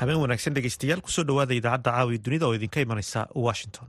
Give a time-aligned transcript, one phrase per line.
[0.00, 3.88] habeen wanaagsan dhegeystayaal ku soo dhowaada idaacadda caawiya dunida oo idinka imanaysa washington.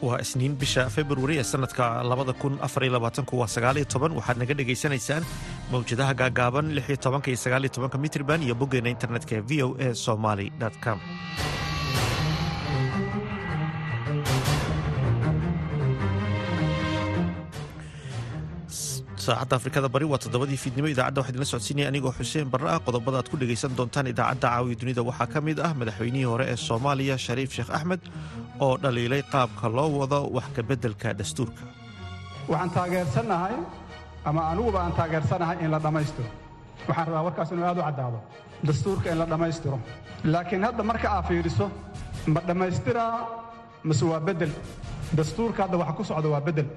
[0.00, 1.84] Waa isniin bisha februari ee sanadka
[4.18, 5.24] waxaad naga dhegaysanaysaan
[5.72, 6.66] mawjadaha gaagaaban
[8.04, 10.46] mitrban iyo boggeena internetka ee v o a somaly
[10.84, 10.98] com
[19.26, 23.16] saacadda afrikada bari waa toddobadii fiidnimo idaacadda waxaa idinla socodsiinaya anigoo xuseen barre ah qodobada
[23.20, 25.02] aad ku dhegaysan doontaan idaacadda caawiya dunida.
[25.10, 28.00] Waxaa ka mid ah madaxweynihii hore ee soomaaliya shariif sheekh axmed
[28.64, 31.62] oo dhaliilay qaabka loo wado wax kabeddelka dastuurka.
[32.50, 33.54] Waxaan taageersannahay
[34.28, 36.28] ama aniguba aan taageersanahay in la dhammaystiro.
[36.88, 38.18] Waxaan rabaa warkaas inuu aad u caddaado
[38.68, 39.78] dastuurka in la dhammaystiro.
[40.32, 41.66] Laakiin hadda marka aa fiidhiso
[42.34, 43.12] ma dhammaystiraa
[43.88, 44.52] mase waa beddel.
[45.18, 46.68] Dastuurka hadda waxa ku socda waa beddel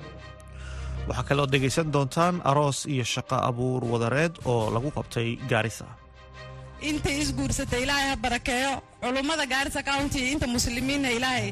[1.08, 5.86] waxaa kaleoo dhegaysan doontaan aroos iyo shaqo abuur wadareed oo lagu qabtay gaarisa
[6.90, 8.72] intay isguursatay ilaahay ha barakeeyo.
[9.04, 11.48] Culummada gaarisa county inta muslimiinna ilaahay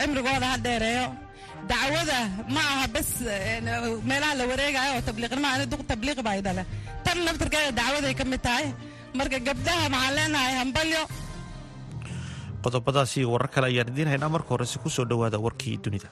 [0.00, 1.06] cimrigooda ha dheereeyo.
[1.70, 2.18] Dacwada
[2.54, 3.08] ma aha bes
[4.08, 6.62] meelaha la wareegayo oo tabliiqnima ani duq tabliiq baa idhale
[7.04, 8.66] tan naftarkeeda dacwaday ka mid tahay.
[9.18, 11.02] Marka gabdhaha maxaan leenahay hambalyo.
[12.64, 16.10] Qodobadaasi warar kale ayaan idiin haynaa marka horese ku soo dhowaada warkii dunida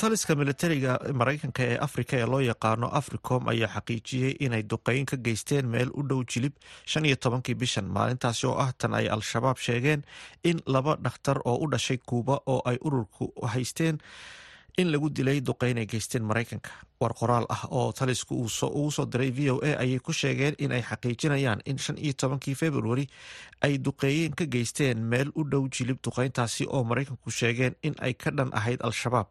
[0.00, 5.66] taliska militariga maraykanka ee afrika ee loo yaqaano africom ayaa xaqiijiyey inay duqeyn ka geysteen
[5.74, 6.52] meel u dhow jilib
[6.86, 10.02] shan iyo tobankii bishan maalintaasi oo ah tan ay al-shabaab sheegeen
[10.44, 13.98] in laba dhakhtar oo u dhashay kuuba oo ay ururku haysteen
[14.78, 16.70] in lagu dilay duqeyn ay geysteen maraykanka.
[17.00, 20.72] War qoraal ah oo talisku ugu soo diray v o a ayay ku sheegeen in
[20.72, 23.04] ay xaqiijinayaan in shan iyo tobankii februari
[23.60, 28.30] ay duqeeyeen ka geysteen meel u dhow jilib duqeyntaasi oo maraykanku sheegeen in ay ka
[28.30, 29.26] dhan ahayd al-shabaab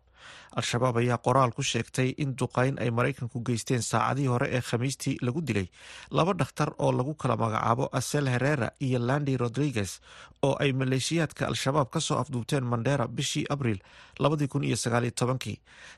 [0.60, 5.42] al-shabaab ayaa qoraal ku sheegtay in duqeyn ay maraykanku geysteen saacadihii hore ee khamiistii lagu
[5.42, 5.68] dilay.
[6.12, 10.00] Laba dhakhtar oo lagu kala magacaabo asel herera iyo landi rodriguez
[10.48, 13.80] oo ay maleeshiyaadka al-shabaab ka soo afduubteen mandera bishii abriil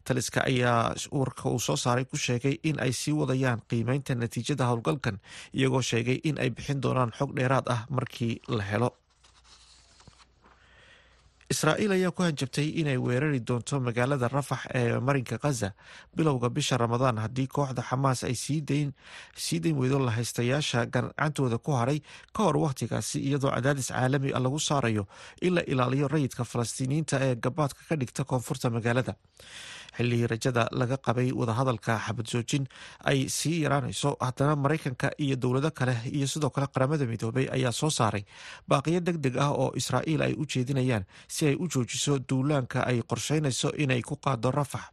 [0.03, 5.19] taliska ayaa warka uu soo saaray ku sheegay in ay sii wadayaan qiimeynta natiijada howlgalkan
[5.53, 8.89] iyagoo sheegay in ay bixin doonaan xog dheeraad ah markii la helo
[11.53, 15.69] israa'iil ayaa ku hanjabtay inay weerari doonto magaalada rafax ee marinka khaza
[16.15, 21.99] bilowga bisha ramadaan haddii kooxda xamaas ay sii dayn weydo lahaystayaasha gacantooda ku haray
[22.35, 25.03] ka hor wakhtigaasi iyadoo cadaadis caalami a lagu saarayo
[25.41, 29.13] in la ilaaliyo rayidka falastiiniyiinta ee gabaadka ka dhigta koonfurta magaalada
[29.97, 32.65] xilligii rajada laga qabay wadahadalka xabad joojin
[33.11, 34.15] ay sii yaraanayso.
[34.19, 38.23] Haddana maraykanka iyo dowlado kale iyo sidoo kale qaramada midoobay ayaa soo saaray.
[38.69, 43.01] Baaqiyo deg deg ah oo israa'iil ay u jeedinayaan si ay u joojiso duulaanka ay
[43.09, 44.85] qorsheynayso inay ku qaado rafax.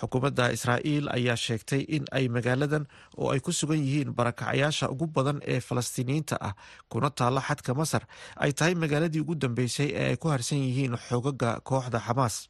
[0.00, 5.38] Xukuumadda israa'iil ayaa sheegtay in ay magaaladan oo ay ku sugan yihiin barakacayaasha ugu badan
[5.46, 6.54] ee falastiiniyiinta ah
[6.90, 8.02] kuna taalla xadka masar
[8.36, 12.48] ay tahay magaaladii ugu dambeysay ee ay ku harsan yihiin xoogaga kooxda xamaas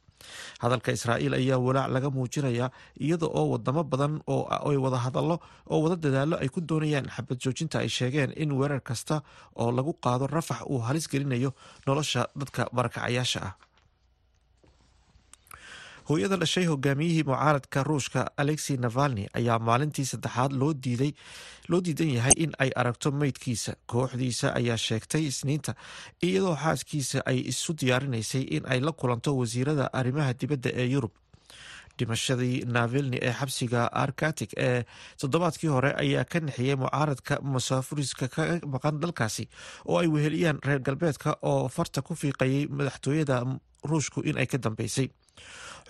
[0.63, 2.69] hadalka israa'iil ayaa walaac laga muujinayaa
[3.05, 5.35] iyada oo wadamo badan ooay wada hadallo
[5.73, 9.15] oo wada dadaallo ay ku doonayaan xabad joojinta ay sheegeen in weerar kasta
[9.61, 11.49] oo lagu qaado rafax uu halis gelinayo
[11.87, 13.53] nolosha dadka barakacayaasha ah
[16.09, 22.71] hooyada dhashay hogaamiyihii mucaaradka ruushka alexi navalni ayaa maalintii saddexaad loo diidan yahay in ay
[22.75, 25.75] aragto meydkiisa kooxdiisa ayaa sheegtay isniinta
[26.27, 31.11] iyadoo xaaskiisa ay isu diyaarinaysay in ay la kulanto wasiirada arrimaha dibadda ee yurub.
[31.99, 34.83] Dhimashadii navalni ee xabsiga arkatic ee
[35.21, 38.43] toddobaadkii hore ayaa ka nixiyey mucaaradka musaafuriska ka
[38.73, 39.45] maqan dalkaasi
[39.85, 43.37] oo ay weheliyaan reer galbeedka oo farta ku fiiqayay madaxtooyada
[43.89, 45.07] ruushku in ay ka dambeysay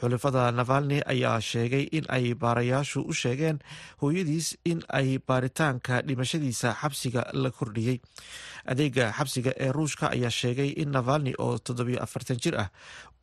[0.03, 3.57] xulifada navalni ayaa sheegay in ay baarayaashu u sheegeen
[4.01, 7.97] hooyadiis in ay baaritaanka dhimashadiisa xabsiga la kordhiyey
[8.71, 12.69] adeega xabsiga ee ruushka ayaa sheegay in navalni oo toddobiyo afartan jir ah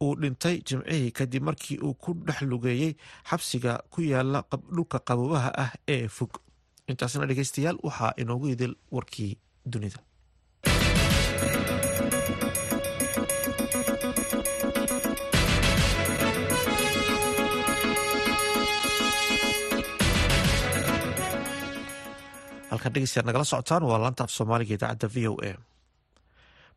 [0.05, 2.93] uu dhintay jimcihii kadib markii uu ku dhex lugeeyey
[3.31, 4.41] xabsiga ku yaalla
[4.75, 6.33] dhulka qaboobaha ah ee fog.
[6.91, 9.33] Intaasna dhegeystayaal waxaa inoogu idil warkii
[9.73, 10.00] dunida
[22.70, 25.52] halkan dhegeystayaad nagala socotaan waa laanta af soomaaliga idaacadda v o a.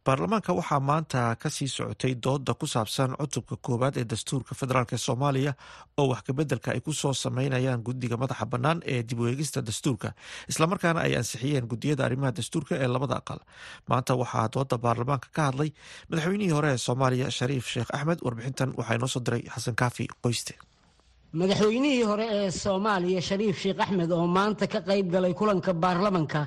[0.05, 5.53] Baarlamaanka waxaa maanta ka sii socotay dooda ku saabsan cutubka koowaad ee dastuurka federaalk soomaaliya
[5.97, 10.09] oo wax kabeddelka ay ku soo sameynayaan guddiga madaxa bannaan ee dib u eegista dastuurka
[10.51, 13.39] islamarkaana ay ansixiyeen guddiyada arrimaha dastuurka ee labada aqal.
[13.89, 15.69] Maanta waxaa dooda baarlamaanka ka hadlay
[16.09, 20.53] madaxweynihii hore ee soomaaliya shariif sheekh axmed warbixintan waxaa inoo soo diray xasan kaafi qoyste
[21.39, 26.41] madaxweynihii hore ee soomaaliya shariif sheekh axmed oo maanta ka qayb galay kulanka baarlamanka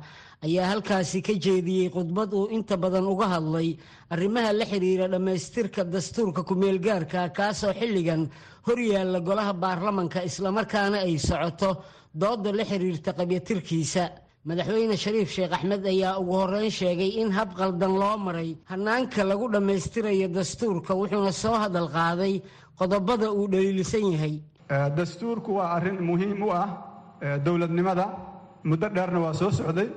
[0.47, 3.69] ayaa halkaasi ka jeediyey khudbad uu inta badan uga hadlay
[4.15, 8.23] arrimaha la xiriira dhammaystirka dastuurka ku-meelgaarka kaasoo xilligan
[8.67, 11.71] horyaalla golaha baarlamanka islamarkaana ay socoto
[12.15, 14.05] dooda la xiriirta qabyatirkiisa
[14.49, 19.47] madaxweyne shariif sheekh axmed ayaa ugu horreyn sheegay in hab qaldan loo maray hannaanka lagu
[19.55, 22.35] dhammaystirayo dastuurka wuxuuna soo hadal qaaday
[22.79, 24.37] qodobada uu dhaliilsan yahay
[24.69, 26.69] dastuurku waa arrin muhiim u ah
[27.45, 28.07] dowladnimada.
[28.65, 29.89] Muddo dheerna waa soo socday.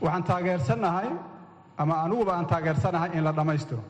[0.00, 1.08] Waxaan taageersannahay
[1.78, 3.82] ama aniguba aan taageersanahay in la dhammaystiro.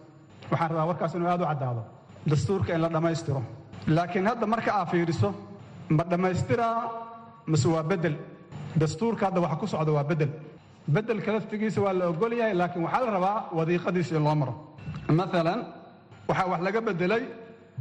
[0.50, 1.82] Waxaan rabaa warkaas inuu aad u caddaado.
[2.26, 3.42] Dastuurka in la dhammaystiro.
[3.86, 5.34] Laakiin hadda marka aa fiidhiso
[5.88, 6.90] ma dhammaystiraa
[7.46, 8.16] mase waa beddel
[8.76, 10.30] dastuurka hadda waxa ku socda waa beddel
[10.88, 14.54] beddelka laftigiisa waa la ogol yahay laakiin waxaa la rabaa wadiiqadiisa in loo maro.
[15.08, 15.60] Maalan
[16.28, 17.22] waxaa wax laga beddelay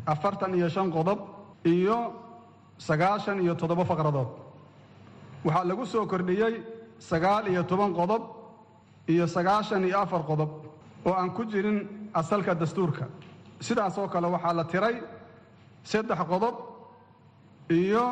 [0.05, 1.19] afartan iyo shan qodob
[1.65, 1.97] iyo
[2.77, 4.27] sagaashan iyo toddoba faqradood.
[5.45, 6.61] Waxaa lagu soo kordhiyey
[6.99, 8.23] sagaal iyo toban qodob
[9.07, 10.49] iyo sagaashan iyo afar qodob
[11.05, 13.05] oo aan ku jirin asalka dastuurka.
[13.59, 14.95] Sidaasoo kale waxaa la tiray
[15.83, 16.55] saddex qodob
[17.69, 18.05] iyo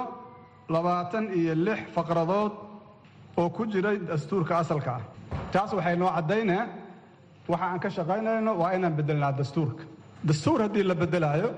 [0.70, 2.52] labaatan iyo lix faqradood
[3.38, 5.02] oo ku jiray dastuurka asalka ah.
[5.52, 6.64] Taas waxay noo caddaynee
[7.48, 9.84] waxa aan ka shaqaynayno waa inaan beddelnaa dastuurka.
[10.24, 11.50] Dastuur haddii la beddelaayo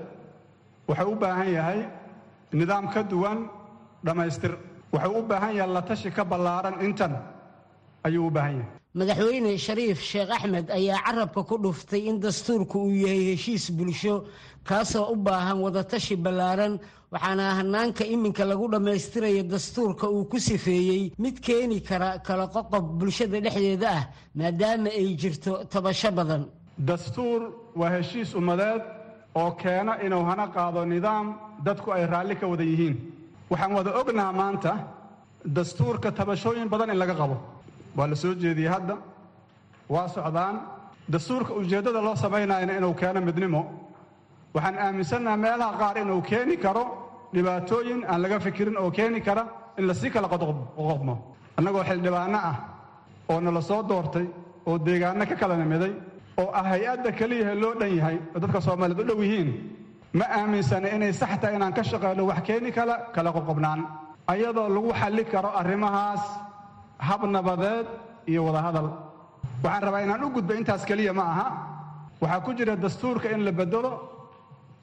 [0.88, 1.80] wuxuu u baahan yahay
[2.58, 3.38] nidaam ka duwan
[4.06, 4.52] dhammaystir
[4.92, 7.12] wuxuu u baahan yahay la tashi ka ballaaran intan.
[8.06, 8.70] Ayuu u baahan yahay.
[8.98, 14.14] Madaxweyne shariif sheekh axmed ayaa carabka ku dhuftay in dastuurku uu yahay heshiis bulsho
[14.68, 16.74] kaasoo u baahan wadatashi ballaaran.
[17.12, 23.38] Waxaana hanaanka iminka lagu dhammaystirayo dastuurka uu ku sifeeyey mid keeni kara kala qoqob bulshada
[23.44, 24.02] dhexdeeda ah
[24.38, 26.42] maadaama ay jirto tabasho badan.
[26.88, 27.40] Dastuur
[27.80, 28.82] waa heshiis ummadeed
[29.40, 31.26] oo keena inuu hana qaado nidaam
[31.62, 32.96] dadku ay raalli ka wada yihiin.
[33.50, 34.72] Waxaan wada ognaha maanta
[35.44, 37.36] dastuurka tabashooyin badan in laga qabo.
[37.96, 38.96] Waa la soo jeediyey hadda
[39.88, 40.60] waa socdaan.
[41.08, 43.62] Dastuurka ujeeddada loo samaynayana inuu keeno midnimo.
[44.54, 46.84] Waxaan aaminsannaha meelaha qaar inuu keeni karo
[47.34, 49.46] dhibaatooyin aan laga fikirin oo keeni kara
[49.78, 51.18] in la sii kala qoqobmo
[51.58, 52.56] annagoo xildhibaanno ah
[53.28, 54.26] oo nala soo doortay
[54.66, 55.92] oo deegaanno ka kala nimiday
[56.38, 59.50] oo ah hay'adda keliyahe loo dhan yahay oo dadka soomaaliyeed u dhow yihiin
[60.18, 63.80] ma aaminsana inay sax tahay inaan ka shaqayno wax keeni kala kala qoqobnaan
[64.32, 66.22] ayadoo lagu xalli karo arrimahaas
[66.98, 67.86] hab nabadeed
[68.30, 68.88] iyo wadahadal.
[69.62, 71.46] Waxaan rabaa inaan u gudba intaas keliya ma aha.
[72.22, 73.92] Waxaa ku jira dastuurka in la beddelo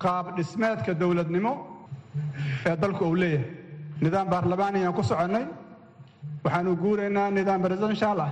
[0.03, 1.53] qaab dhismeedka dowladnimo
[2.65, 3.45] ee dalku uu leeyahay.
[4.01, 5.45] Nidaam baarlamaaniyaan ku soconnay.
[6.43, 8.31] Waxaanu guuraynaa nidaam presidenshaal ah.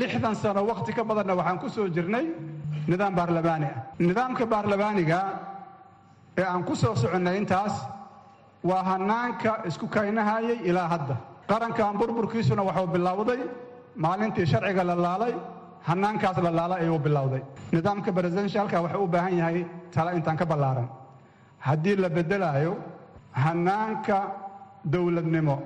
[0.00, 2.26] Lixdan sano wakhti ka badanna waxaan ku soo jirnay
[2.90, 3.76] nidaam baarlamaani ah.
[4.08, 5.18] Nidaamka baarlamaaniga
[6.40, 7.74] ee aan ku soo soconnay intaas
[8.68, 11.16] waa hannaanka isku kaynahayay ilaa hadda.
[11.50, 13.40] Qarankan burburkiisuna waxuu bilowday
[14.04, 15.34] maalintii sharciga la laalay
[15.88, 17.42] hannaankaas la laalay ayuu bilowday.
[17.74, 19.58] Nidaamka presidenshalka wuxuu u baahan yahay
[19.94, 20.88] tala intaan ka ballaaran.
[21.66, 22.72] Haddii la beddelaayo
[23.44, 24.16] hannaanka
[24.92, 25.56] dowladnimo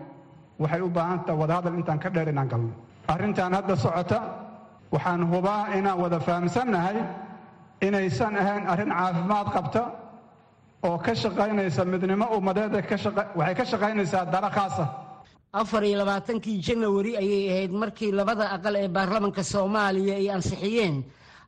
[0.63, 2.73] waxay u baahan taha wadahadal intaan ka dheer inaan galno.
[3.09, 4.19] Arrintan hadda socota
[4.93, 6.97] waxaan hubaa inaan wada fahamsannahay
[7.87, 9.83] inaysan ahayn arrin caafimaad qabta
[10.85, 14.85] oo ka shaqaynaysa midnimo ummadeed waxay ka shaqaynaysaa dara khaasa.
[15.53, 21.05] Afar iyo labaatankii janawari ayay ahayd markii labada aqal ee baarlamanka soomaaliya ay ansixiyeen.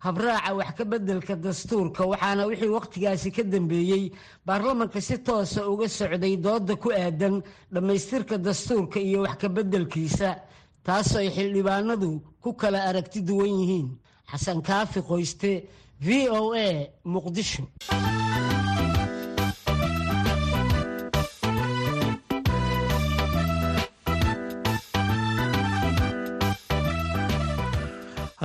[0.06, 4.12] Habraaca wax ka beddelka dastuurka waxaana wixii wakhtigaasi ka dambeeyey
[4.46, 10.36] baarlamanka si toosa uga socday dooda ku aadan dhammaystirka dastuurka iyo wax ka beddelkiisa
[10.86, 13.88] taasoo ay xildhibaanadu ku kala aragti duwan yihiin.
[14.30, 15.66] Xasan kaafi qoyste
[16.00, 17.62] v o a muqdisho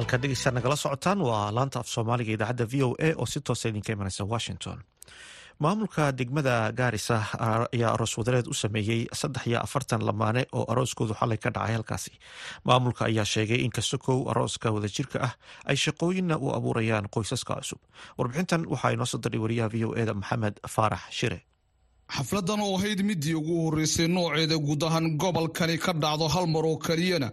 [0.01, 3.69] halkaad dhegeystaad nagala socotaan waa laanta af soomaaliga idaacadda v o a oo si toosa
[3.69, 4.79] idinka imanaysa washington.
[5.59, 7.17] Maamulka degmada gaarisa
[7.73, 12.11] ayaa aroos wadareed u sameeyey saddex iyo afartan lamaane oo arooskoodu xalay ka dhacay halkaasi.
[12.65, 15.33] Maamulka ayaa sheegay in kasta kow arooska wadajirka ah
[15.69, 17.79] ay shaqooyinna u abuurayaan qoysaska cusub.
[18.17, 21.39] Warbixintan waxaa inoo soo diray wariyaha v o eda maxamed faarax shire.
[22.15, 26.77] Xafladan oo ahayd midii ugu horreysay nooceeda guud ahaan gobolkani ka dhacdo hal mar oo
[26.77, 27.29] keliyana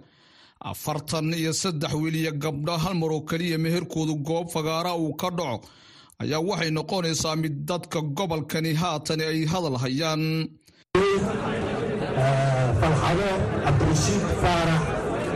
[0.60, 5.30] afartan iyo saddex wiil iyo gabdho hal mar oo keliya meherkoodu goob fagaara uu ka
[5.38, 5.66] dhaco
[6.22, 10.22] ayaa waxay noqonaysaa mid dadka gobolkani haatan ay hadal hayaan.
[12.80, 13.28] Falxado
[13.64, 14.82] cabdirashiid faarax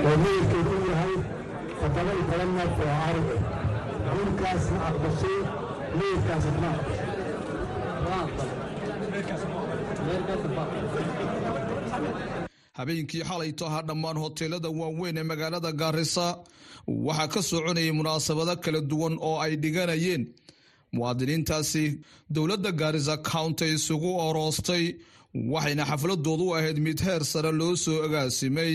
[0.06, 1.14] oo meherkeedu yahay
[1.80, 3.28] toddoba iyo toban neef oo arag
[4.14, 5.38] wiilkaas ma aqbashay
[5.98, 6.70] meherkaas ma
[12.78, 16.26] habeenkii xalayto ahaa dhammaan hoteelada waaweyn ee magaalada gaarisa
[17.06, 20.22] waxaa ka soconayay munaasabado kala duwan oo ay dhiganayeen.
[20.94, 21.84] Muwaadiniintaasi
[22.34, 24.84] dowladda gaarisa county isugu oroostay
[25.52, 28.74] waxayna xafladoodu ahayd mid heer sare loo soo agaasimay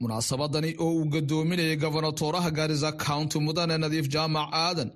[0.00, 4.90] munaasabadani oo uu gadoominayay gobonatooraha gaarisa county mudane nadiif jaamac aadan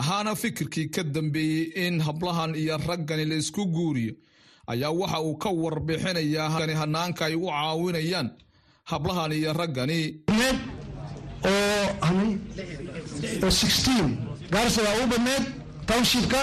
[0.00, 4.14] ahaana fikirkii ka dambeeyey in hablahan iyo raggani la isku guuriyo
[4.72, 6.48] ayaa waxa uu ka warbixinayaa
[6.80, 8.28] hanaanka ay u caawinayaan
[8.90, 10.00] hablahan iyo raggani.
[14.50, 15.44] Gaarisa waa ugu badneed
[15.86, 16.40] townshipka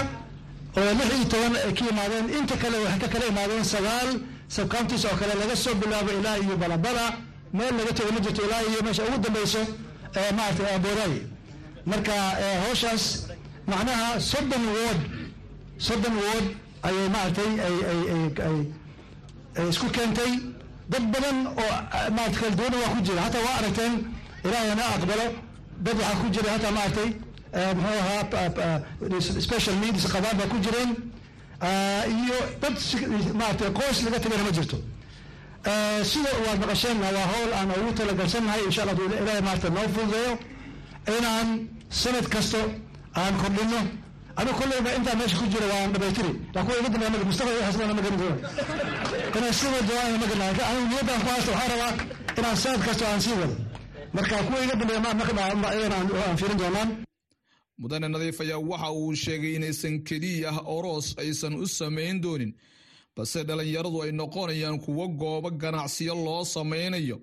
[0.76, 2.26] oo lix iyo toban ay ka yimaadeen.
[2.38, 4.08] Inta kale waxay ka kala imaadeen sagaal
[4.48, 7.04] subcounties oo kale laga soo bilaabo ilaa iyo balabala
[7.52, 9.02] meel laga tego ma jirto ilaa iyo meesha.
[9.08, 9.60] Ugu dambeyso
[10.36, 11.20] maaragtay abooraaye
[11.86, 12.12] marka
[12.64, 13.04] howshaas
[13.66, 15.00] macnaha soddon wood
[15.78, 16.46] soddon wood
[16.86, 17.50] ayay maaragtay
[19.58, 20.32] ay isku keentay.
[20.88, 21.74] Dad badan oo
[22.16, 23.20] maarata kala duwana waa ku jira.
[23.26, 23.94] Hataa waa aragteen
[24.44, 25.26] ilaahayna aqbalo.
[25.84, 27.08] Dad waxaa ku jira hataa maaragtay
[27.78, 30.90] muxuu ahaa special needs qabaan baa ku jireen.
[32.20, 32.76] Iyo dad
[33.40, 34.76] maaragtay qoys laga tagana ma jirto.
[36.10, 40.32] Sida waad maqasheenna waa howl aan ugu talagalsannahay insha allah ilaahay maarata noo fududeeyo.
[41.16, 41.48] Inaan
[41.88, 42.60] sanad kasto
[43.20, 43.80] aan kordhino
[44.38, 46.32] anigu kolleyba intaa meesha ku jira waan garan doona
[52.38, 53.56] inaan sanad kasto aan sii wado
[54.14, 56.90] marka kuwa iga dambeeya fiirin doonaan
[57.80, 62.52] mudane nadiif ayaa waxa uu sheegay inaysan keliya oroos aysan u samayn doonin
[63.16, 67.16] balse dhalinyaradu ay noqonayaan kuwo goobo ganacsiyo loo samaynayo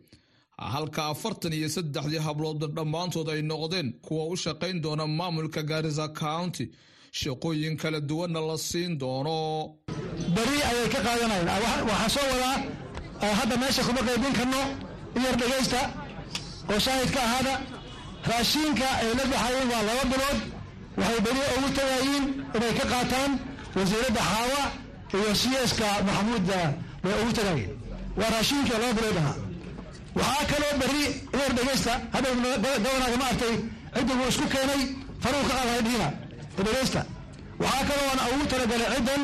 [0.74, 6.66] halka afartan iyo saddexdii hablood dhammaantood ay noqdeen kuwa u shaqayn doona maamulka gaarisa county
[7.12, 9.76] shaqooyin kala duwanna la siin doono.
[10.36, 14.62] Beri ayay ka qaadanayaan waxaa soo wadaa hadda meesha kuma qaybin karno
[15.20, 15.82] iyar dhegaysta
[16.72, 17.54] oo shaahid ka ahaada
[18.30, 20.40] raashiinka ay la baxayeen waa laba bilood
[20.98, 22.26] waxay beri ugu tagayiin
[22.56, 23.32] inay ka qaataan
[23.76, 24.62] wasiiradda xaawa
[25.16, 25.32] iyo
[25.70, 26.44] cska maxamuud
[27.04, 27.72] bay ugu tagayeen.
[28.20, 29.38] Waa raashiinka laba bilood ahaa.
[30.18, 31.04] Waxaa kaloo beri
[31.36, 32.30] iyar dhegaysta hadda
[32.64, 33.56] gobonaaga ma artay
[33.96, 34.82] cidda wuu isku keenay
[35.24, 35.54] faruu ka
[36.58, 37.06] dhegaysta
[37.60, 39.22] waxaa kaloo aan ugu talagalay ciddan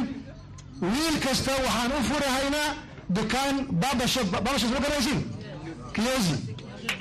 [0.81, 2.69] wiil kasta waxaan u furahaynaa
[3.17, 5.19] dukaan babashop babashop ma garanaysin
[5.95, 6.35] kiyozi.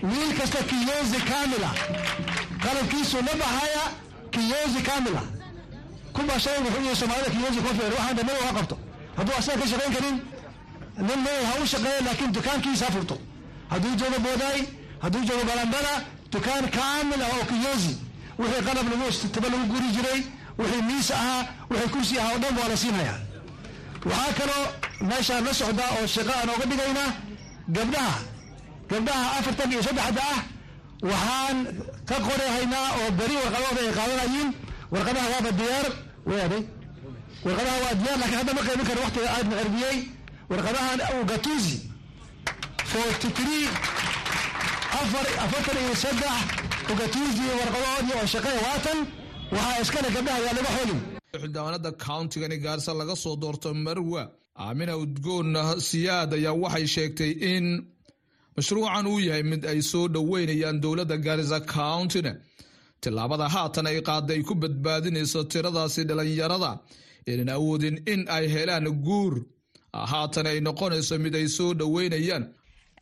[0.02, 1.70] Wiil kasta kiyozi kamila
[2.62, 3.84] qalabkiisu la baxaya
[4.34, 5.22] kiyozi kamila
[6.12, 8.76] kubashay wuxuu yihi soomaalida kiyozi kuma filan waxaan dhamada waa qabto.
[9.16, 10.16] Hadduu asaga ka shaqayn karin
[11.08, 13.16] nin meel ha u shaqeeya laakiin dukaankiisa ha furto.
[13.72, 14.60] Hadduu joogo boodaay
[15.02, 15.92] hadduu joogo balambala
[16.32, 17.92] dukaan kaamil ah oo kiyozi
[18.38, 20.20] wixii qalab lagu taba lagu guri jiray.
[20.58, 23.18] Wixii miis ahaa wixii kursi ahaa oo dhan waa la siinhayaa
[24.08, 24.64] waxaa kaloo
[25.08, 27.10] meeshaan la socdaa oo shaqo aan ooga dhigaynaa
[27.76, 28.18] gabdhaha
[28.90, 30.40] gabdhaha afartan iyo saddexda ah
[31.10, 31.56] waxaan
[32.08, 34.48] ka qorahaynaa oo beri warqadahooda ay qaadanayiin
[34.92, 35.86] warqadaha waaba diyaar.
[36.30, 36.62] Weaday
[37.46, 39.96] warqadaha waa diyaar lakiin hadda ma qaybin karo waqtiga aad na cerbiyey
[40.50, 41.76] warqadahan ugatuzi
[42.92, 43.66] forty three
[45.00, 46.38] afar afartan iyo saddex
[46.92, 48.98] ugatuzi warqadahoodii oo shaqeeya waatan
[49.54, 51.00] waxaa iskale gabdhaha laga xoogin
[51.32, 54.22] xildhibaanada countigani gaarisa laga soo doorto marwa
[54.64, 55.48] aamina udgoon
[55.88, 57.64] siyaad ayaa waxay sheegtay in
[58.56, 62.32] mashruucan uu yahay mid ay soo dhoweynayaan dowladda gaarisa countina
[63.02, 66.70] tillaabada haatan ay qaada ku badbaadinayso tiradaasi dhalinyarada
[67.30, 69.34] inaan awoodin in ay helaan guur.
[70.12, 72.44] Haatan ay noqonayso mid ay soo dhoweynayaan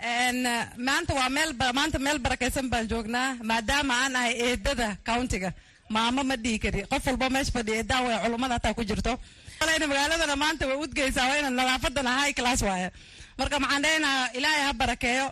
[0.00, 5.52] maanta waa meel maanta meel barakaysan baan joognaa maadaama aan ahay eedada countiga
[5.88, 6.82] maamo ma dhihi kari.
[6.90, 9.18] Qof walba meesha fadhiya eedaa way culummada hataa ku jirto.
[9.60, 12.90] Magaaladana maanta way udgeysaa waa inaan nadaafadan high class waaye
[13.38, 15.26] marka maxaan dhehnaha ilaahay ha barakeeyo.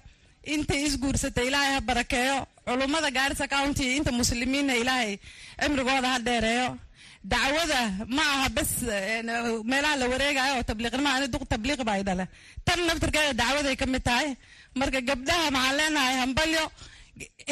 [0.45, 2.47] Intay isguursatay ilaahay ha barakeeyo.
[2.66, 5.19] Culummada gaarisa county inta muslimiinna ilaahay
[5.61, 6.78] cimrigooda ha dheereeyo
[7.25, 7.81] dacwada
[8.17, 8.71] ma aha bes
[9.71, 12.25] meelaha la wareegayo oo tabliiqnima ani duq tabliiq baa idhale
[12.67, 14.29] tan naftirkeeda dacwaday ka mid tahay
[14.81, 16.64] marka gabdhaha maxaan leenahay hambalyo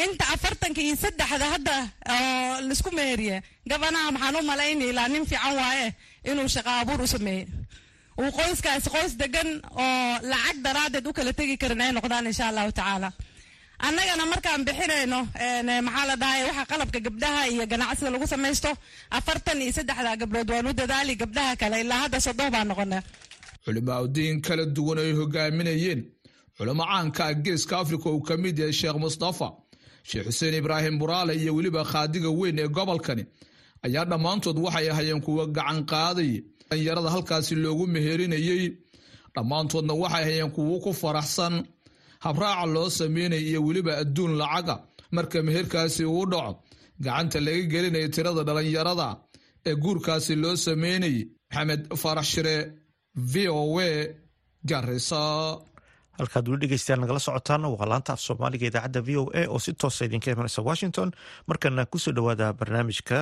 [0.05, 1.75] inta afartanka iyo saddexda hadda
[2.15, 3.37] oo la isku meeriye
[3.71, 5.87] gabanaha maxaan u malayni ilaa nin fiican waaye
[6.31, 7.47] inuu shaqo abuur u sameeyey
[8.21, 9.49] uu qoyskaasi qoys degan
[9.85, 13.09] oo lacag daraaddeed u kala tegi karin ay noqdaan insha allahu tacaala
[13.87, 15.21] annagana markaan bixinayno
[15.87, 18.71] maxaa la dhahay waxa qalabka gabdhaha iyo ganacsiga lagu samaysto
[19.19, 23.03] afartan iyo saddexda gabdhood waan u dadaali gabdhaha kale ilaa hadda soddon baa noqonay
[23.65, 26.01] culimaauddiin kala duwan ay hogaaminayeen.
[26.57, 29.49] Culamo caanka ah geeska afrika uu ka mid yahay sheekh mustafa
[30.09, 33.25] sheekh xuseen ibraahim buraale iyo weliba khaadiga weyn ee gobolkani.
[33.87, 36.31] Ayaa dhammaantood waxay ahayeen kuwa gacan qaaday
[36.69, 38.65] dhalinyarada halkaasi loogu meherinayey
[39.35, 41.55] dhammaantoodna waxay ahayeen kuwo ku faraxsan
[42.25, 44.75] habraaca loo sameynaya iyo weliba adduun lacaga
[45.17, 46.53] marka meherkaasi uu dhaco
[47.05, 49.09] gacanta laga gelinaya tirada dhalinyarada
[49.69, 51.19] ee guurkaasi loo sameynayay
[51.51, 52.57] maxamed farax shire
[53.33, 53.79] v o w
[54.71, 55.21] garisa
[56.19, 59.73] halkaad weli dhegeystayaal nagala socotaan waa laanta af soomaaliga idaacadda v o a oo si
[59.81, 61.09] toosa idinka imanaysa washington
[61.49, 63.19] markana ku soo dhowaada barnaamijka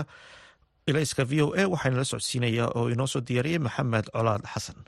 [0.91, 4.79] ilayska v o a waxaana la socodsiinaya oo inoo soo diyaariyey maxamed colaad xasan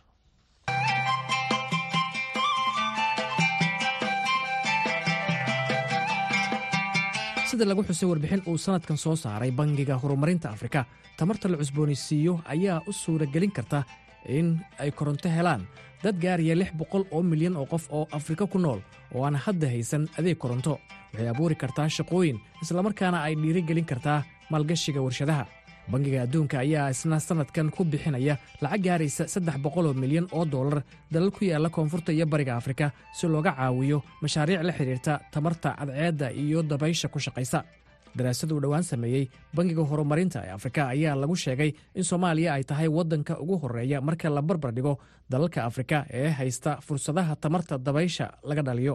[7.51, 10.85] sida lagu xusay warbixin uu sanadkan soo saaray bangiga horumarinta afrika.
[11.19, 13.85] Tamarta la cusboonaysiiyo ayaa u suuragelin karta
[14.29, 15.67] in ay koronto helaan.
[16.03, 18.81] Dad gaaraya lix boqol oo milyan oo qof oo afrika ku nool
[19.15, 20.79] oo aan hadda haysan adeeg koronto.
[21.13, 25.45] Waxay abuuri kartaa shaqooyin islamarkaana ay dhiirigelin kartaa maalgashiga warshadaha
[25.93, 31.31] bangiga adduunka ayaa isna sannadkan ku bixinaya lacag gaaraysa saddex boqoloo milyan oo dollar dalal
[31.31, 36.63] ku yaalla koonfurta iyo bariga afrika si looga caawiyo mashaariic la xidhiirta tamarta cadceedda iyo
[36.63, 37.65] dabaysha ku shaqaysa.
[38.11, 42.89] Daraasad uu dhowaan sameeyey bangiga horumarinta ee afrika ayaa lagu sheegay in soomaaliya ay tahay
[42.89, 44.95] waddanka ugu horreeya marka la barbar dhigo
[45.31, 48.95] dalalka afrika ee haysta fursadaha tamarta dabaysha laga dhaliyo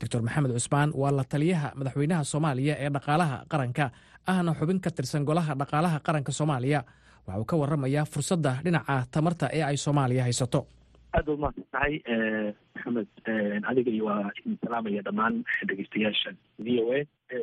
[0.00, 3.84] doctor maxamed cusmaan waa la taliyaha madaxweynaha soomaaliya ee dhaqaalaha qaranka
[4.32, 6.80] ahna xubin ka tirsan golaha dhaqaalaha qaranka soomaaliya.
[7.26, 10.60] Waxa uu ka warramayaa fursadda dhinaca tamarta ee ay soomaaliya haysato.
[11.16, 11.94] Aad ba umahadsan tahay
[12.74, 13.08] maxamed
[13.70, 15.34] adiga iyo waa idin salaamaya dhammaan
[15.68, 16.30] dhegeystayaasha
[16.64, 17.00] v o a.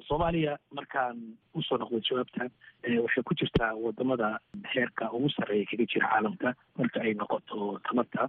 [0.09, 1.17] Soomaaliya markaan
[1.57, 2.43] u soo noqday jawaabta
[3.05, 4.29] waxay ku jirtaa waddamada
[4.73, 6.49] heerka ugu sarreeya kaga jira caalamka
[6.79, 8.21] marka ay noqoto tamarta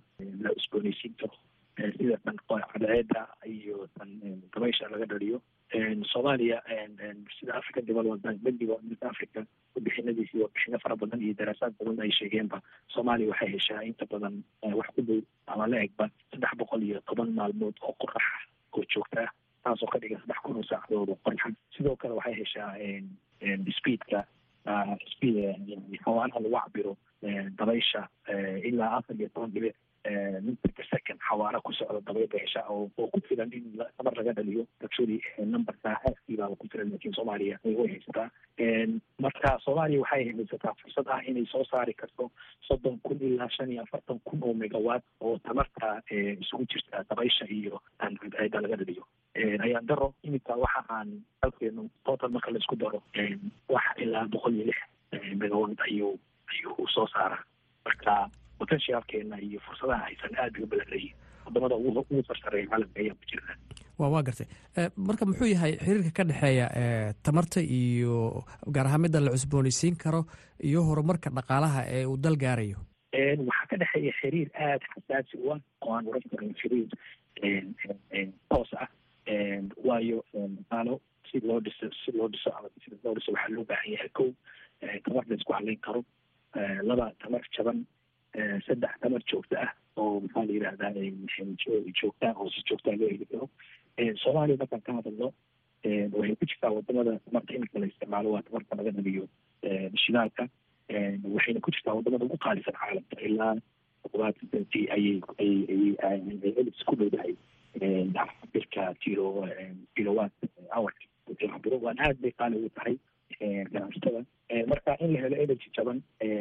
[0.44, 1.34] la cusboonaysiin karo
[1.98, 4.10] sida tan cadceeda iyo tan
[4.54, 5.40] dabaysha laga dhaliyo.
[6.12, 6.62] Soomaaliya
[7.38, 8.76] sida african development bank bangiga
[9.10, 12.62] africa warbixinadiisi warbixino fara badan iyo daraasaad badan ay sheegeenba
[12.94, 17.30] soomaaliya waxay heshaa inta badan wax ku dhow ama la egba saddex boqol iyo toban
[17.38, 18.38] maalmood oo qoraxa
[18.72, 19.30] oo joogta ah
[19.64, 22.72] taasoo ka dhigan saddex kun oo saacadood oo qoraxa sidoo kale waxay heshaa
[23.78, 24.24] speedka
[25.12, 25.36] speed
[26.04, 26.96] xawaanaha lagu cabiro
[27.60, 28.08] dabaysha
[28.68, 29.76] ilaa afar iyo toban dhibic
[30.08, 34.66] per second xawaara ku socda dabayba hesha oo ku filan in tamar laga dhaliyo.
[34.84, 38.28] Actually numberka haaskiibaaba ku filan laakiin soomaaliya way haysataa.
[39.20, 42.30] Marka soomaaliya waxay haysataa fursad ah inay soo saari karto
[42.68, 46.02] soddon kun ilaa shan iyo afartan kun oo megawatt oo tamarta
[46.40, 49.04] isugu jirta dabaysha iyo cadceeda laga dhaliyo.
[49.36, 53.02] Ayaan daro iminka waxa aan dalkeenu total marka la isku daro
[53.68, 54.78] wax ilaa boqol iyo lix
[55.36, 56.16] megawatt ayuu
[56.52, 57.44] ayuu soo saaraa.
[57.84, 61.16] Marka potentialkeena iyo fursadaha haysan aada uga badan leeyihiin
[61.46, 63.52] waddamada ugu sarsareeya caalamka ayaa ku jirta
[63.98, 64.46] wa waa gartay.
[65.06, 66.66] Marka muxuu yahay xiriirka ka dhexeeya
[67.26, 68.44] tamarta iyo
[68.74, 70.20] gaar ahaan midda la cusboonaysiin karo
[70.68, 72.78] iyo horumarka dhaqaalaha ee uu dal gaarayo?
[73.48, 76.86] Waxaa ka dhexeeya xiriir aada xasaasi u ah oo aan oran karin xiriir
[78.50, 78.88] toos ah.
[79.84, 83.92] Waayo dhaqaalo si loo dhiso si loo dhiso ama si loo dhiso waxaa loo baahan
[83.94, 84.30] yahay kow
[85.04, 86.04] tamar la isku haleyn karo.
[86.88, 87.84] Laba tamar jaban
[88.66, 89.70] saddex tamar joogto ah
[90.02, 90.92] oo maxaa la yidhahdaa
[92.00, 93.46] joogtaa oo si joogtaa loo heli karo
[94.22, 95.28] soomaaliya markaan ka hadalno
[96.18, 99.24] waxay ku jirtaa waddamada tamarta iminka la isticmaalo waa tamarta laga dhaliyo
[100.04, 100.48] shidaalka
[101.36, 103.54] waxayna ku jirtaa waddamada ugu qaalisan caalamka ilaa
[104.02, 107.34] todobaatan senty ayay ayay elis ku dhowdahay
[108.52, 109.26] birka kilo
[109.96, 110.32] kilowatt
[110.76, 111.04] hourka
[111.52, 112.96] cabiro waan aad bay qaali ugu tahay
[113.72, 114.22] ganacsatada
[114.72, 115.98] marka in la helo energy jaban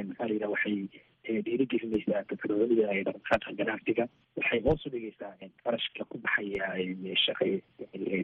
[0.10, 0.78] maxaa la yidhaha waxay
[1.48, 4.06] dhiirigelinaysaa teknolojiyada ee dhaqdhaqaaqa ganacsiga
[4.38, 6.68] waxay hoos u dhigaysaa qarashka ku baxaya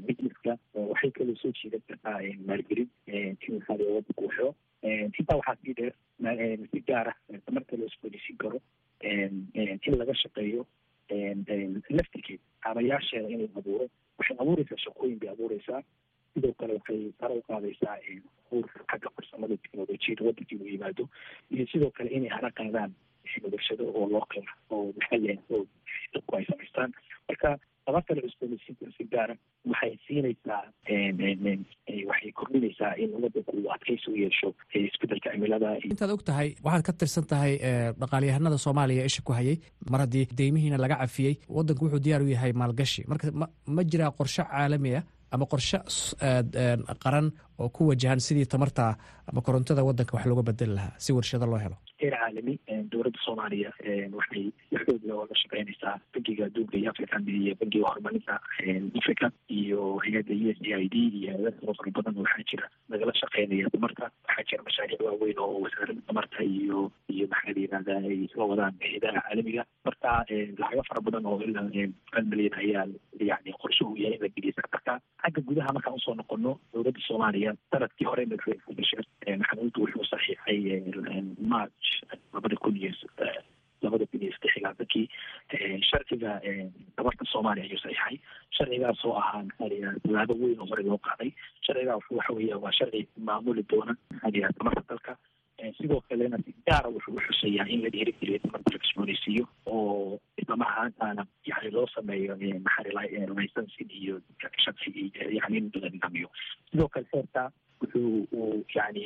[0.08, 0.58] businesska
[0.92, 2.18] waxay kaloo soo jiidan kartaa
[2.52, 4.48] maalgelin in maxaa la wadanku waxo
[5.20, 5.94] intaa waxaa sii dheer
[6.72, 8.60] si gaar ah tamarta loo isboodisiin karo
[9.04, 10.66] in laga shaqeeyo
[11.98, 13.86] laftigeed aabayaasheeda in la abuuro
[14.20, 15.82] waxay abuureysaa shaqooyin bay abuureysaa
[16.34, 17.98] sidoo kale waxay sare u qaadaysaa
[18.56, 21.04] uur xagga farsamada teknolojiyada wadankii uu yimaado
[21.54, 22.91] iyo sidoo kale inay hana qaadaan
[23.54, 25.63] warshado oo local oo maxalli ah oo
[26.13, 26.91] dadku ay samaystaan
[27.30, 27.50] marka
[27.86, 29.36] tabarta la cusboonaysiinta si gaara
[29.72, 30.62] waxay siinaysaa
[32.10, 36.93] waxay kordhinaysaa in wadanku uu adkaysi u yeesho isbeddelka cimilada intaad og tahay waxaad ka
[37.02, 37.54] tirsan tahay
[38.02, 39.58] dhaqaalyahanada soomaaliya isha ku hayay
[39.91, 43.04] mar haddii deymihiina laga cafiyey wadanku wuxuu diyaar u yahay maalgashi.
[43.12, 45.78] Marka ma ma jiraa qorshe caalami ah ama qorshe
[47.04, 47.28] qaran
[47.62, 48.86] oo ku wajahan sidii tamarta
[49.30, 52.56] ama korontada wadanka wax looga bedeli lahaa si warshado loo helo heer caalami
[52.94, 53.72] dowladda soomaaliya
[54.20, 54.46] waxay
[54.86, 58.36] xoogla oo la shaqeynaysaa bangiga adduunka iyo african iyo bangiga horumarinta
[59.02, 59.28] africa
[59.60, 63.13] iyo hay'adda u s a i d iyo hay'ada kalo fara badan waxaa jira nagala
[63.22, 66.80] shaqeynaya tamarta waxaa jira mashaariic waaweyn oo wasaaradda tamarta iyo
[67.16, 70.10] iyo maxaa la yihahda ay soo wadaan hay'adaha caalamiga marka
[70.62, 71.68] lacago fara badan oo ilaa
[72.16, 72.86] hal milyan ayaa
[73.30, 77.56] yani qorshe uu yahay la geliya marka xagga gudaha markaan u soo noqono dowladda soomaaliya
[77.74, 79.04] sannadkii hore madaxweyne bashir
[79.42, 80.60] maxamuud wuxuu saxiixay
[81.54, 81.88] march
[82.34, 82.92] labada kun iyo
[83.84, 85.06] labada kun iyo saddex iyo labaatankii
[85.90, 86.32] sharciga
[86.96, 88.18] tabarta soomaaliya ayuu saxiixay
[88.58, 91.32] sharcigaas oo ahaa maxaa la yihahda tallaabo weyn oo hore loo qaaday
[91.68, 95.14] sharcigaa waxa weeya waa sharci maamuli doona maxaa la yihahda tamarta dalka
[95.78, 101.24] sidoo kalena si gaara wuxuu uxuseeyaa in la dhiirigeliyo tamarta la cusbooneysiiyo oo islama ahaantaana
[101.50, 103.06] yani loo sameeyo maxaa
[103.40, 104.16] licensing iyo
[104.64, 106.30] sharci yani in la nidaamiyo
[106.72, 107.44] sidoo kale heerka
[107.82, 109.04] wuxuu uu yani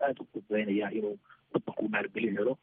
[0.00, 1.16] aada u fududeynayaa inuu
[1.56, 2.54] wadanku maalgelin helo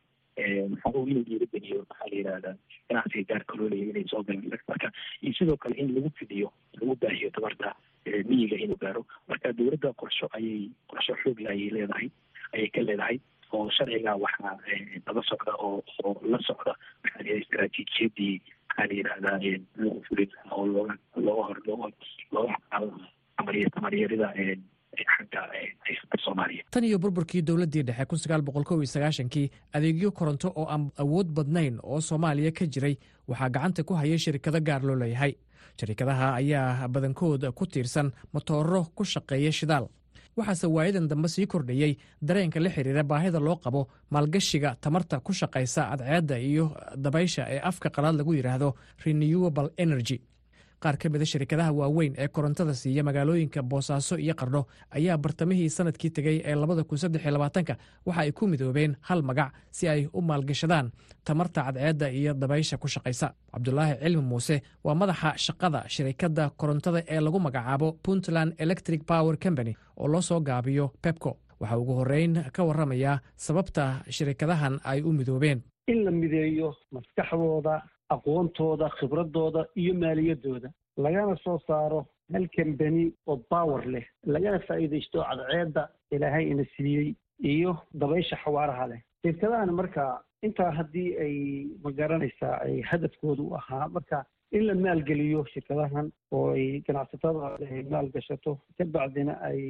[0.73, 2.51] maxaa inuu dhiirigeliyo maxaa la yihahda
[2.89, 4.87] ganacsiga gaarka loo leeyahy inay soo galaan marka
[5.23, 7.69] iyo sidoo kale in lagu fidiyo lagu baahiyo tamarta
[8.29, 12.09] miyiga inuu gaaro marka dowladda qorsho ayay qorsho xoogla ayay leedahay
[12.55, 13.17] ayay ka leedahay
[13.53, 14.55] oo sharciga waxaa
[15.05, 18.33] daba socda oo oo la socda maxaa la istaraatiijiyadii
[18.67, 19.37] maxaa la yidhahdaa
[19.77, 21.87] lagu fulin oo looga looga hor looga
[22.35, 22.55] looga
[23.37, 24.57] soomaaliya
[26.71, 30.89] tan iyo burburkii dowladdii dhexe kun sagaal boqol kow iyo sagaashankii adeegyo koronto oo aan
[30.97, 32.95] awood badnayn oo soomaaliya ka jiray
[33.27, 35.33] waxaa gacanta ku hayay shirkado gaar loo leeyahay.
[35.79, 39.87] Shirkadaha ayaa badankooda ku tiirsan motooro ku shaqeeya shidaal.
[40.37, 45.81] Waxaase waayadan dambe sii kordhayey dareenka la xiriira baahida loo qabo maalgashiga tamarta ku shaqaysa
[45.89, 46.65] cadceedda iyo
[46.97, 48.69] dabaysha ee afka qalaad lagu yidhaahdo
[49.05, 50.17] renewable energy
[50.83, 54.61] qaar ka mida shirkadaha waaweyn ee korontada siiya magaalooyinka boosaaso iyo qardho
[54.97, 56.55] ayaa bartamihii sannadkii tegey ee
[58.05, 60.91] waxa ay ku midoobeen hal magac si ay u maalgashadaan
[61.23, 63.33] tamarta cadceedda iyo dabaysha ku shaqaysa.
[63.53, 69.73] Cabdulaahi cilmi muuse waa madaxa shaqada shirikadda korontada ee lagu magacaabo puntland electric power company
[69.97, 71.37] oo loo soo gaabiyo pepco.
[71.59, 75.61] Waxaa ugu horreyn ka warramayaa sababta shirikadahan ay u midoobeen.
[75.87, 77.75] In la mideeyo maskaxdooda
[78.15, 80.69] aqoontooda khibradooda iyo maaliyadooda
[81.05, 81.99] lagana soo saaro
[82.33, 84.05] hal kambani oo power leh.
[84.33, 85.83] Lagana faa'iidaysto cadceedda
[86.15, 87.09] ilaahay ina siiyey
[87.53, 87.71] iyo
[88.01, 89.01] dabaysha xawaaraha leh.
[89.23, 90.03] Shirkadahan marka
[90.47, 91.35] intaa haddii ay
[91.83, 94.17] ma garanaysaa ay hadafkooda ahaa marka
[94.57, 99.61] in la maalgeliyo shirkadahan oo ay ganacsatada ay maalgashato ka bacdina ay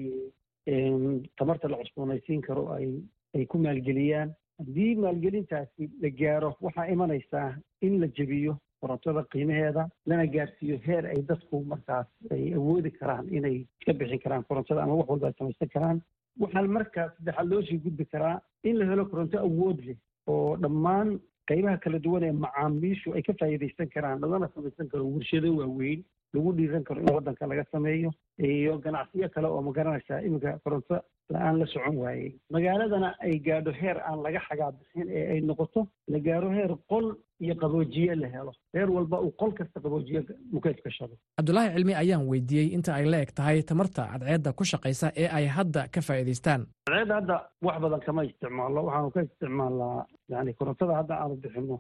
[1.38, 2.88] tamarta la cusboonaysiin karo ay
[3.36, 7.50] ay ku maalgeliyaan haddii maalgelintaasi la gaaro waxaa imanaysaa
[7.82, 13.58] in la jebiyo korontada qiimaheeda lana gaarsiiyo heer ay dadku markaas ay awoodi karaan inay
[13.86, 16.02] ka bixin karaan korontada ama wax walba ay samaysan karaan.
[16.42, 21.10] Waxaa markaa saddexaad loo sii gudbi karaa in la helo koronto awood leh oo dhammaan
[21.50, 26.52] qaybaha kala duwan ee macaamiishu ay ka faa'iidaysan karaan lagana samaysan karo warshado waaweyn lagu
[26.58, 28.12] dhiiran karo in waddanka laga sameeyo
[28.50, 30.96] iyo ganacsiyo kale oo ma garanaysaa iminka koronto
[31.34, 32.32] la'aan la socon waayey.
[32.56, 35.82] Magaaladana ay gaadho heer aan laga xagaabixin ee ay noqoto
[36.14, 37.06] la gaaro heer qol
[37.46, 38.52] iyo qaboojiye la helo.
[38.76, 40.22] Heer walba uu qol kasta qaboojiye
[40.56, 45.08] mukeef gashado cabdulaahi cilmi ayaan weydiiyey inta ay la eg tahay tamarta cadceedda ku shaqaysa
[45.24, 46.62] ee ay hadda ka faa'iidaystaan.
[46.90, 47.36] Cadceedda hadda
[47.68, 51.78] wax badan kama isticmaalno waxaanu ka isticmaalnaa yani korontada hadda aanu bixino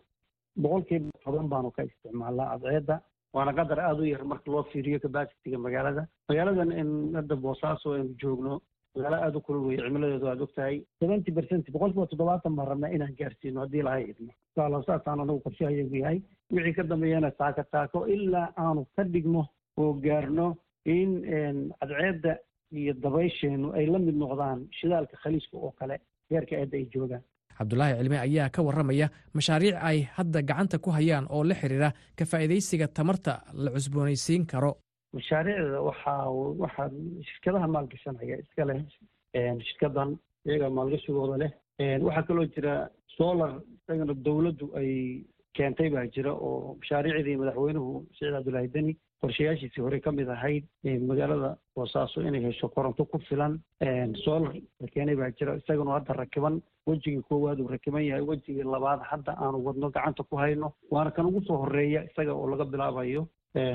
[0.63, 2.95] boqolkiiba toban baanu ka isticmaalnaa cadceedda
[3.33, 6.07] waana qadar aada u yar marka loo fiiriyo capacitiga magaalada.
[6.29, 8.61] Magaaladan in hadda boosaaso aynu joogno
[8.95, 10.75] magaalo aada u kulul weye cimiladeedu aad ogtahay.
[10.99, 15.95] seventy percent boqolkiiba toddobaatan baan rabnaa inaan gaarsiino haddii lahay idmo inshaalla saasaan anagu qorshahayagu
[16.03, 16.19] yahay.
[16.55, 19.43] Wixii ka dambeeyana taako taako ilaa aanu ka dhigno
[19.81, 20.47] oo gaarno
[20.85, 21.11] in
[21.79, 22.33] cadceedda
[22.79, 25.95] iyo dabaysheenu ay la mid noqdaan shidaalka khaliiska oo kale
[26.31, 27.23] heerka eedda ay joogaan
[27.57, 32.25] cabdulaahi cilmi ayaa ka warramaya mashaariic ay hadda gacanta ku hayaan oo la xiriira ka
[32.31, 34.71] faa'iidaysiga tamarta la cusboonaysiin karo.
[35.17, 36.29] Mashaariicda waxaa
[36.63, 36.89] waxaa
[37.29, 38.79] shirkadaha maalgashanaya iska leh
[39.67, 40.09] shirkadan
[40.47, 41.51] iyaga maalgashigooda leh.
[42.05, 42.73] Waxaa kaloo jira
[43.17, 44.89] solar isagana dowladdu ay
[45.57, 50.63] keentay baa jira oo mashaariicdii madaxweynuhu saciid cabdullaahi deni qorshayaashiisii hore ka mid ahayd
[51.09, 53.53] magaalada boosaaso inay hesho koronto ku filan
[54.23, 55.57] solar la keenay baa jira.
[55.61, 56.55] Isagana hadda rakiban
[56.87, 60.73] wejigii koowaad uu rakiban yahay wejigii labaad hadda aanu wadno gacanta ku hayno.
[60.91, 63.21] Waana kan ugu soo horreeya isaga oo laga bilaabayo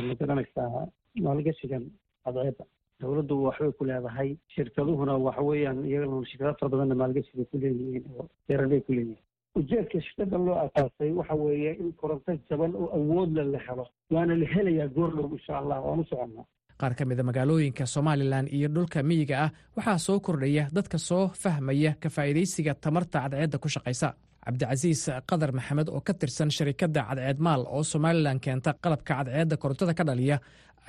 [0.09, 0.87] ma garanaysaa
[1.27, 1.85] maalgashigan
[2.25, 2.65] cadceedda.
[3.01, 8.27] Dowladdu waxbay ku leedahay shirkaduhuna waxa weeyaan iyagana shirkado fara badanna maalgashiga ku leeyihiin oo
[8.49, 9.25] beeraley ku leeyihiin
[9.57, 13.85] ujeedka shirkada loo asaasay waxa weeye in koronto jaban oo awoodla la helo
[14.15, 16.45] waana la helayaa goordhow insha allah waan u soconnaa
[16.81, 21.93] qaar ka mida magaalooyinka somalilan iyo dhulka miyiga ah waxaa soo kordhaya dadka soo fahmaya
[22.03, 24.09] ka faa'iidaysiga tamarta cadceedda ku shaqaysa.
[24.49, 29.95] Cabdicasiis qadar maxamed oo ka tirsan sharikadda cadceed maal oo somalilan keenta qalabka cadceedda korontada
[29.99, 30.37] ka dhaliya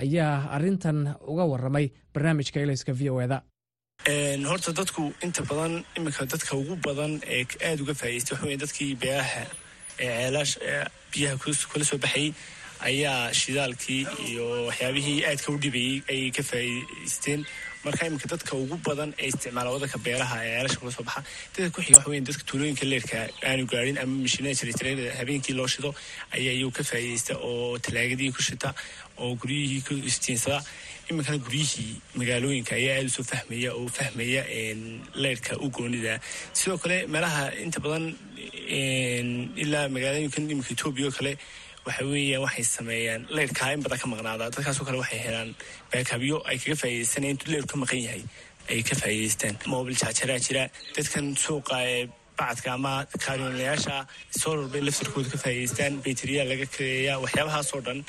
[0.04, 1.00] ayaa arintan
[1.32, 3.38] uga waramay barnaamijka elayska v o eda
[4.08, 8.96] horta dadku inta badan iminka dadka ugu badan ee aada uga faa'idaystay waxa weye dadkii
[9.02, 9.44] beeraha
[10.00, 10.54] ee ceelaash
[11.12, 11.38] biyaha
[11.72, 12.32] kula soo baxayay
[12.90, 17.44] ayaa shidaalkii iyo waxyaabihii aadka u dhibayey ayay ka faa'idaysteen
[17.84, 21.22] marka iminka dadka ugu badan ee isticmaala wadanka beeraha ee ceelasha kula soo baxa
[21.56, 23.18] dadka ku xiga waxa dadka tuulooyinka leerka
[23.50, 25.92] aanu gaadhin ama mashiinada habeenkii loo shido
[26.36, 28.70] ayaa iyagu ka faa'iidaysta oo talaagadii ku shita
[29.22, 30.60] oo guryihii ku istiinsada
[31.10, 34.42] iminkana guryihii magaalooyinka ayaa aada u soo fahmaya oo fahmaya
[35.24, 36.20] leyrka u goonida.
[36.54, 38.06] Sidoo kale meelaha inta badan
[39.64, 41.32] ilaa magaalooyinkan iminka etoobiya oo kale
[41.86, 44.46] waxa weeyaan waxay sameeyaan leyrkaa in badan ka maqnaada.
[44.54, 45.50] Dadkaasoo kale waxay helaan
[45.92, 48.24] baakabyo ay kaga faa'iidaysanaya intuu leyrku maqan yahay
[48.70, 49.56] ay ka faa'iidaystaan.
[49.74, 50.64] Mobil jaajaraa jira
[50.96, 51.78] dadkan suuqa
[52.40, 52.94] bacadka ama
[53.26, 53.96] kaaryoonlayaasha
[54.42, 55.94] solar bay laftarkooda ka faa'iidaystaan.
[56.06, 58.00] Bayteriyaa laga kareeyaa waxyaabahaasoo dhan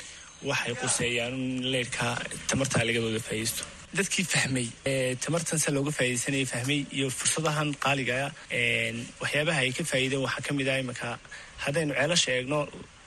[0.49, 2.07] waxay quseeyaan in leyrka
[2.49, 3.63] tamartaa lagadooda faa'iidaysto.
[3.97, 4.67] Dadkii fahmay
[5.25, 8.27] tamartan se looga faa'iidaysanaya fahmay iyo fursadahan qaaligaa
[9.21, 11.09] waxyaabaha ay ka faa'iideen waxaa ka mid ah iminka
[11.65, 12.59] haddaynu ceelasha eegno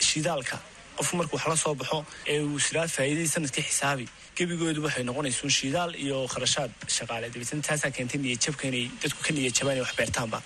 [0.09, 0.57] shidaalka.
[0.99, 1.99] Qofku markuu wax soo baxo
[2.33, 4.07] ee uu siraa faa'iidadii sannadkii xisaabi.
[4.38, 7.27] Gebigoodu waxay noqonaysuun shidaal iyo kharashaad shaqaale.
[7.35, 10.38] Dabeetna taasaa keentay niyadjabka inay dadku ka niyadjabaan inay wax beertaanba.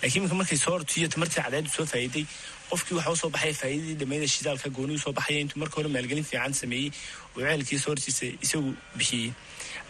[0.00, 2.24] Laakiin iminka markay soo hortiyo tamartii cadceedu soo faa'iiday
[2.70, 5.88] qofkii waxa u soo baxaya faa'iidadii dhammeeda shidaalka gooni u soo baxaya intuu marka hore
[5.94, 6.90] maalgelin fiican sameeyey
[7.36, 9.30] oo ceelkii soo hortiisa isagu bixiyey.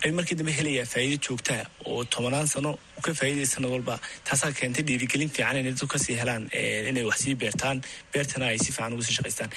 [0.04, 2.70] Ayuu markii dambe helayaa faa'iido joogtaa oo tobanaan sano
[3.04, 3.94] ka faa'iidaya sanad walba
[4.28, 6.44] taasaa keentay dhiirigelin fiican inay dadku ka sii helaan
[6.90, 9.50] inay wax sii beertaan beertana ay si fiican sii shaqaystaan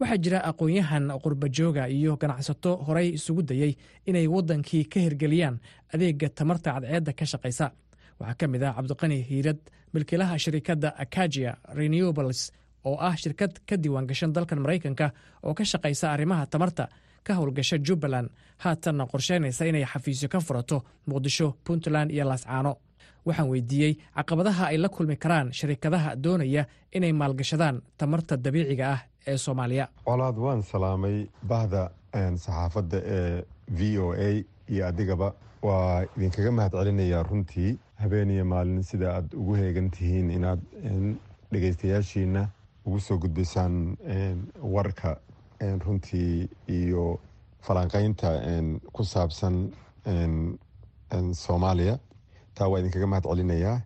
[0.00, 3.72] waxaa jira aqoon-yahan qurbajooga iyo ganacsato horey isugu dayey
[4.08, 5.56] inay waddankii ka hirgeliyaan
[5.94, 7.66] adeega tamarta cadceedda ka shaqaysa
[8.20, 9.58] waxaa ka mid ah cabdiqani hiirad
[9.94, 12.40] milkiilaha shirikadda akagia renewables
[12.84, 15.10] oo ah shirkad ka diiwaan gashan dalkan maraykanka
[15.42, 16.88] oo ka shaqaysa arrimaha tamarta
[17.26, 18.28] ka howlgasha jubbaland.
[18.64, 22.76] Haatanna qorsheynaysa inay xafiisyo ka furato muqdisho puntland iyo laascaano
[23.26, 29.36] waxaan weydiiyey caqabadaha ay la kulmi karaan shirikadaha doonaya inay maalgashadaan tamarta dabiiciga ah ee
[29.36, 29.88] soomaaliya.
[30.04, 33.44] Colaad waan salaamay bahda saxaafadda ee
[33.78, 35.28] v o a iyo adigaba.
[35.62, 40.60] Waa idinkaga mahad celinayaa runtii habeen iyo maalin sida aad ugu heegan tihiin inaad
[41.52, 42.48] dhegeystayaashiina
[42.90, 43.96] ugu soo gudbisaan
[44.74, 45.16] warka
[45.86, 47.20] runtii iyo
[47.62, 48.30] falanqeynta
[48.92, 49.70] ku saabsan
[51.32, 51.98] soomaaliya.
[52.54, 53.78] Taa waa idinkaga mahad celinayaa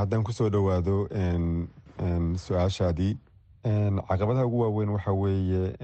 [0.00, 1.08] haddaan ku soo dhowaado
[2.44, 3.12] su'aashaadii
[4.08, 5.74] caqabadaha ugu waaweyn waxaa weeye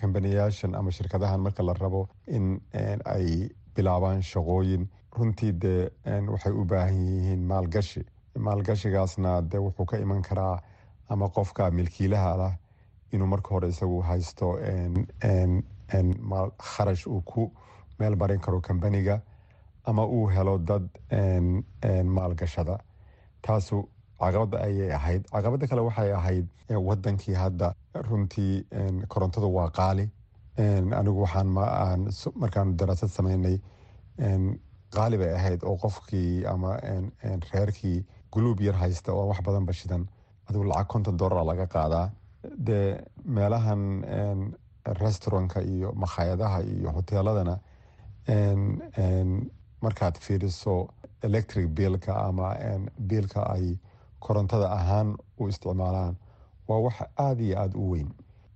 [0.00, 2.60] kambaniyaashan ama shirkadahan marka la rabo in
[3.04, 4.86] ay bilaabaan shaqooyin.
[5.16, 5.90] Runtii dee
[6.28, 8.04] waxay u baahan yihiin maalgashi.
[8.38, 10.60] Maalgashigaasna de wuxuu ka iman karaa
[11.08, 12.52] ama qofka milkiilaha lah
[13.12, 14.58] inuu marka hore isagu haysto
[16.58, 17.50] kharash uu ku
[17.98, 19.20] meel marin karo kambaniga
[19.84, 20.88] ama uu helo dad
[22.04, 22.78] maalgashada.
[23.42, 23.88] Taasu
[24.20, 25.22] caqabada ayay ahayd.
[25.30, 26.46] Caqabada kale waxay ahayd
[26.88, 28.64] wadankii hadda runtii
[29.08, 30.10] korontadu waa qaali.
[30.58, 31.48] Anigu waxaan
[32.34, 33.60] markaan daraasad sameynay
[34.96, 36.76] qaali bay ahayd oo qofkii ama
[37.52, 40.08] reerkii guluub yar haysta oo wax badan bashidan
[40.48, 42.06] adigu lacag konton dollara laga qaadaa
[42.66, 43.82] dee meelahan
[45.02, 47.54] restaurantka iyo makhaayadaha iyo hoteeladana
[49.82, 50.88] markaad fiiriso
[51.22, 52.54] electric biilka ama
[53.08, 53.78] biilka ay
[54.20, 56.16] korontada ahaan u isticmaalaan
[56.68, 58.08] waa wax aada iyo aada u weyn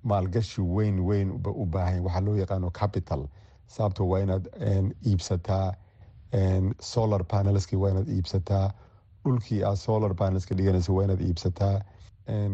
[0.03, 1.31] maalgashi weyn weyn
[1.63, 3.23] u baahan waxaa loo yaqaano capital.
[3.67, 4.45] sababto waa inaad
[5.07, 5.75] iibsataa
[6.81, 8.73] solar panelski waa inaad iibsataa
[9.25, 11.81] dhulkii aad solar panelska dhiganayso waa inaad iibsataa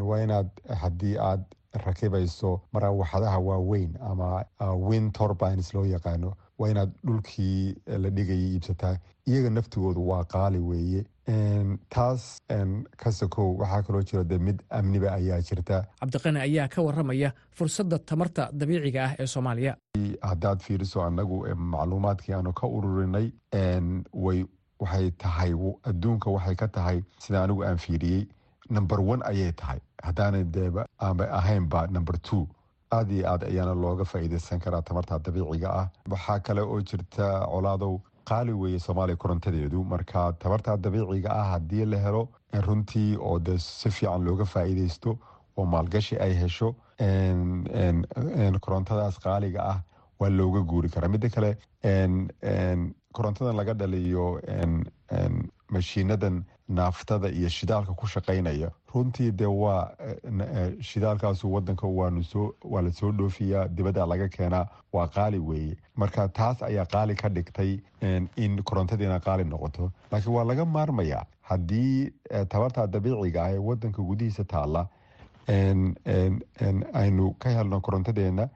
[0.09, 0.49] waa inaad
[0.83, 1.45] haddii aad
[1.87, 4.45] rakibayso maraawaxadaha waaweyn ama
[4.89, 8.97] wind turbines loo yaqaano waa inaad dhulkii la dhigayay iibsataa.
[9.27, 11.05] Iyaga naftigoodu waa qaali weeye.
[11.91, 12.39] Taas
[12.97, 15.85] ka sokow waxaa kaloo jira de mid amniba ayaa jirta.
[16.01, 19.77] Cabdiqani ayaa ka waramaya fursadda tamarta dabiiciga ah ee soomaaliya.
[20.23, 23.33] Haddaad fiiriso annagu macluumaadkii aanu ka ururinay
[24.13, 24.45] way
[24.81, 25.53] waxay tahay
[25.91, 28.27] adduunka waxay ka tahay sida anigu aan fiiriyey
[28.71, 29.79] number one ayay tahay.
[30.07, 32.47] Haddaanay deeba aanbay ahaynba number two.
[32.93, 35.87] Aada iyo aad ayaana looga faa'iidaysan karaa tamarta dabiiciga ah.
[36.11, 37.95] Waxaa kale oo jirta colaadow
[38.29, 39.85] qaali weeye soomaaliya korontadeedu.
[39.85, 42.23] Marka tamarta dabiiciga ah haddii la helo
[42.67, 45.19] runtii oo de si fiican looga faa'iidaysto
[45.57, 46.75] oo maalgashi ay hesho
[48.67, 49.79] korontadaas qaaliga ah
[50.21, 51.09] waa looga guuri karaa.
[51.09, 51.51] Midda kale
[53.17, 54.27] korontadan laga dhaliyo
[55.75, 58.71] mashiinadan naaftada iyo shidaalka ku shaqaynaya.
[58.95, 59.91] Runtii dee waa
[60.81, 62.11] shidaalkaasu wadanka waa
[62.83, 65.77] la soo dhoofiyaa dibadda laga keenaa waa qaali weeye.
[65.97, 67.79] Marka taas ayaa qaali ka dhigtay
[68.37, 69.91] in korontadiina qaali noqoto.
[70.13, 72.11] Laakiin waa laga maarmayaa haddii
[72.49, 74.87] tabarta dabiiciga ah ee wadanka gudihiisa taalla
[76.93, 78.49] aynu ka helno korontadeena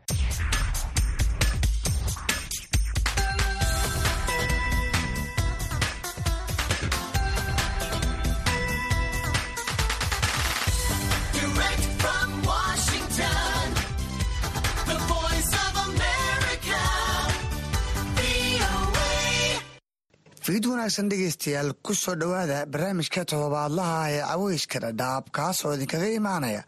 [20.91, 26.63] wanaagsan dhegeystayaal ku soo dhowaada barnaamijka todobaadlaha ee caweyska dhadhaab kaas oo idinkaga imaanaya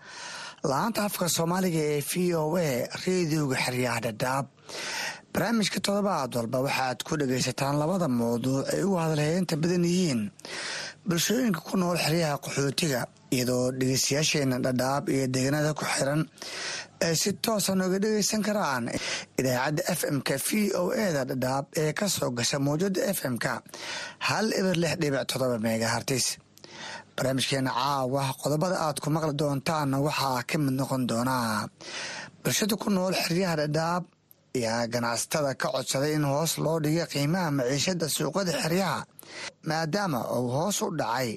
[0.70, 4.46] la'aanta afka soomaaliga ee v o a reediyoga xeryaha dhadhaab.
[5.34, 10.20] Barnaamijka todobaad walba waxaad ku dhagaysataan labada mawduuc ay ugu hadalheynta badan yihiin
[11.08, 13.00] bulshooyinka ku nool xeryaha qaxootiga
[13.34, 16.22] iyadoo dhegeystayaasheena dhadhaab iyo deegaanada ku xiran
[17.06, 18.84] ay si toosa nooga dhegeysan karaan
[19.38, 20.48] idaacadda f m-ka v
[20.80, 23.52] o eda dhadhaab ee ka soo gasha mawjada f m-ka
[24.28, 26.26] hal eber lix dhibic todoba megahartis
[27.16, 31.68] barnaamijkeena caawa qodobada aad ku maqli doontaanna waxaa ka mid noqon doonaa.
[32.42, 34.04] Bulshada ku nool xeryaha dhadhaab
[34.56, 38.98] ayaa ganacsatada ka codsaday in hoos loo dhiga qiimaha maciishada suuqada xeryaha
[39.68, 41.28] maadaama uu hoos u dhacay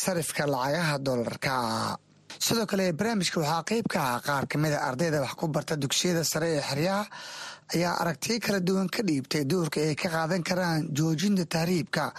[0.00, 1.54] sarifka lacagaha dolarka
[2.38, 6.48] sidoo kale barnaamijka waxaa qeyb ka ah qaar kamida ardayda wax ku barta dugsiyada sare
[6.56, 7.04] ee xeryaha
[7.74, 12.12] ayaa aragtiyo kala duwan ka dhiibtay doorka ay ka qaadan karaan joojinta tahriibka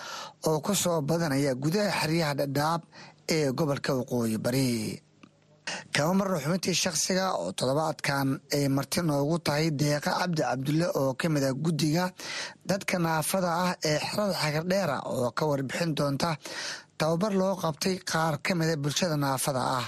[0.48, 2.82] oo ku soo badanaya gudaha xeryaha dhadhaab
[3.36, 5.02] ee gobolka waqooyi bari.
[5.94, 11.28] Kama marna xubintii shakhsiga oo toddobaadkan ay marti noogu tahay deeqa cabdi cabdulle oo ka
[11.30, 12.06] mid a guddiga
[12.70, 16.30] dadka naafada ah ee xerada xagardheera oo ka warbixin doonta
[17.00, 19.88] tababar loo qabtay qaar ka mida bulshada naafada ah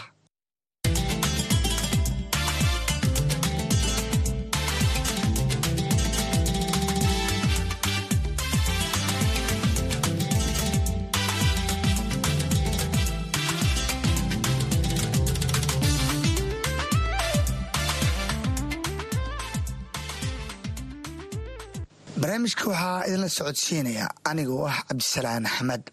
[22.21, 25.83] barnaamijka waxaa idinla socodsiinaya anigoo ah cabdisalaan axmed.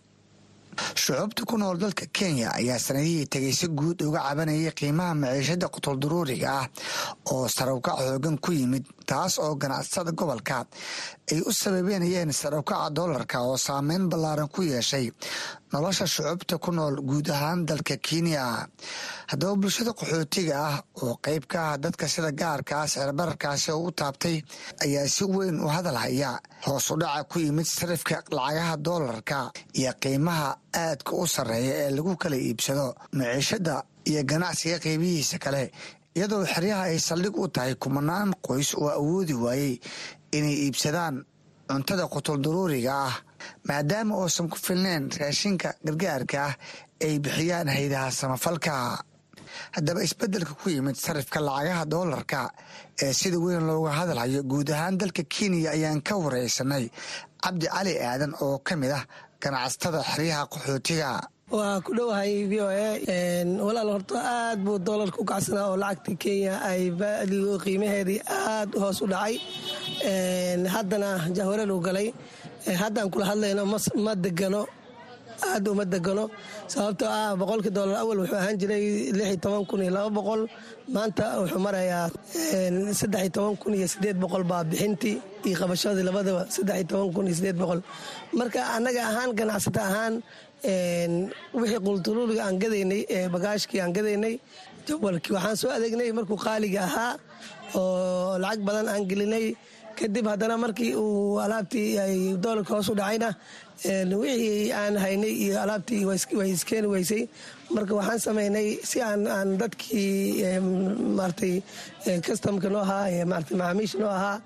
[1.03, 6.49] Shucuubta ku nool dalka kenya ayaa sanadihii tegay si guud uga cabanayay qiimaha maciishada qutulduruuriga
[6.61, 6.67] ah
[7.33, 10.67] oo sarawkac xoogan ku yimid taas oo ganacsatada gobolka
[11.33, 15.07] ay u sababeynayeen sarawkaca doolarka oo saameyn ballaaran ku yeeshay
[15.75, 18.45] nolosha shucuubta ku nool guud ahaan dalka kenya.
[19.31, 23.91] Haddaba bulshada qaxootiga ah oo qeyb ka ah dadka sida gaarka ah sicirbararkaasi oo u
[24.01, 24.37] taabtay
[24.85, 29.39] ayaa si weyn u hadal haya hoos u dhaca ku yimid sarifka lacagaha doolarka
[29.75, 30.49] iyo qiimaha
[30.83, 32.87] aadka u sarreeya ee lagu kala iibsado
[33.19, 35.73] maciishada iyo ganacsiga qeybihiisa kale
[36.17, 39.75] iyadoo xeryaha ay saldhig u tahay kumanaan qoys oo awoodi waayey
[40.37, 41.25] inay iibsadaan
[41.69, 43.15] cuntada qutulduruuriga ah
[43.69, 46.55] maadaama uusan ku filneyn raashinka gargaarka ah
[47.07, 48.75] ay bixiyaan haydaha samafalka.
[49.77, 52.41] Haddaba isbeddelka ku yimid sarifka lacagaha doolarka
[53.05, 56.85] ee sida weyn looga hadalhayo guud ahaan dalka kenya ayaan ka wareysanay
[57.45, 59.05] cabdi cali aadan oo ka mid ah
[59.43, 61.11] ganacsatada xeryaha qaxootiga.
[61.55, 62.91] Waa ku dhowahay v o a
[63.67, 68.99] walaal horto aad buu doolarka u kacsanaa oo lacagta kenya ay baadigo qiimaheedii aad hoos
[69.05, 69.35] u dhacay.
[70.75, 72.09] Haddana jahwareer uu galay
[72.83, 73.63] haddaan kula hadlayno
[74.05, 74.63] ma degano
[75.51, 76.25] aad uma degano
[76.73, 78.85] sababtoo ah boqolkii doolar awal wuxuu ahaan jiray
[79.19, 80.43] lixi toban kun iyo laba boqol.
[80.95, 82.07] Maanta wuxuu marayaa
[83.01, 84.63] saddex toban kun iyo sideed boqol baa
[85.45, 87.81] iyo qabashadii labadaba saddex toban kun iyo sideed boqol.
[88.39, 90.15] Marka annaga ahaan ganacsata ahaan
[91.59, 94.35] wixii qultuluuliga aan gadaynay ee bagaashkii aan gadaynay
[94.87, 97.13] jawalkii waxaan soo adeegnay markuu qaaliga ahaa
[97.79, 99.47] oo lacag badan aan gelinay
[99.99, 103.31] kadib haddana markii uu alaabtii ay doolarka hoos u dhacayna
[104.23, 106.05] wixii aan haynay iyo alaabtii
[106.39, 107.23] way iskeeni weysay.
[107.75, 110.45] Marka waxaan samaynay si aan dadkii
[111.19, 111.55] maratay
[112.27, 114.39] customka noo ahaa marata macaamiisha noo ahaa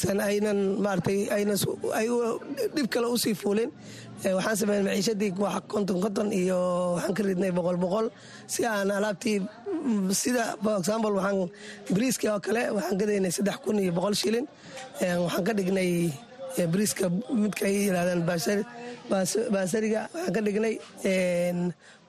[0.00, 1.58] san aynan maratay aynan
[2.00, 2.06] ay
[2.74, 3.70] dhib kale u sii fuulin
[4.24, 5.32] waxaan sameynay maciishadii
[5.72, 6.58] konton konton iyo
[6.96, 8.06] waxaan ka ridnay boqol boqol.
[8.46, 9.38] Si aan alaabtii
[10.12, 11.50] sida for example waxaan
[11.94, 14.46] briiska oo kale waxaan gadaynay saddex kun iyo boqol shilin.
[15.24, 15.90] Waxaan ka dhignay
[16.72, 17.04] briiska
[17.42, 20.02] midka ay yirahdaan baasariga.
[20.14, 20.74] Waxaan ka dhignay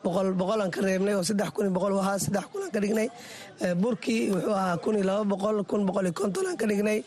[0.04, 3.10] boqolaan ka reebnay oo saddex kun iyo boqol ahaa saddex kunaan ka dhignay.
[3.82, 7.04] Burkii wuxuu ahaa kun iyo laba boqol kun boqol iyo konton aan ka dhignay.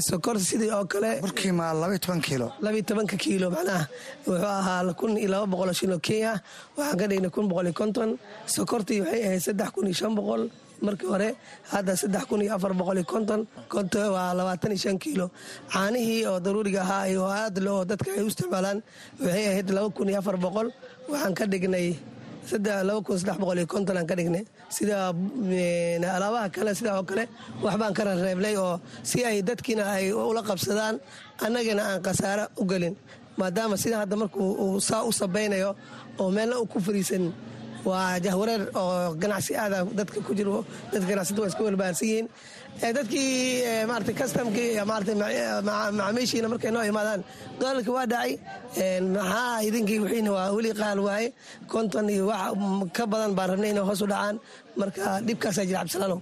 [0.00, 2.52] Sokor sidii oo kale burkii ma labaiyo toban kiilo.
[2.60, 3.88] Labaiyo tobanka kiilo macnaha.
[4.26, 6.40] Wuxuu ahaa kun iyo laba boqol oo shiloo kenya.
[6.76, 8.18] Waxaan ka dhignay kun boqol iyo konton.
[8.46, 10.48] Sokortii waxay ahayd saddex kun iyo shan boqol
[10.88, 11.28] markii hore
[11.72, 11.92] hadda
[12.44, 12.54] iyo
[12.96, 13.04] iyo
[14.16, 15.26] waa labaatan iyo shan kiilo.
[15.72, 18.78] Caanihii oo daruuriga ahaa oo aad loo dadka ay u isticmaalaan
[19.24, 20.68] waxay ahayd laba kun iyo afar boqol.
[21.10, 21.88] Waxaan ka dhignay
[23.60, 23.66] iyo
[24.10, 24.44] ka dhignay.
[24.76, 24.96] Sida
[26.16, 27.24] alaabaha kale sidaa oo kale
[27.64, 30.96] waxbaan ka reebnay oo si ay dadkiina ay ula qabsadaan
[31.44, 32.94] annagana aan khasaare u gelin.
[33.40, 35.70] Maadaama sida hadda markuu uu saa u sabaynayo
[36.20, 37.24] oo meelna u ku fariisan
[37.88, 40.56] waa jahwareer oo ganacsi aada dadka ku jiro
[40.92, 42.26] dadka ganacsata waa iska welbahansan yihiin
[42.96, 43.30] dadkii
[43.90, 45.12] maarata customkii maarata
[45.68, 47.20] macaamiishiina markay noo imaadaan
[47.60, 48.32] doolarkii waa dhacay.
[49.14, 51.28] Maxaa idinkii wixiina waa weli qaal waaye?
[51.72, 52.52] Konton iyo wax
[52.96, 54.36] ka badan baan rabnay inay hoos u dhacaan.
[54.80, 56.20] Marka dhibkaasaa jira cabdisalaanow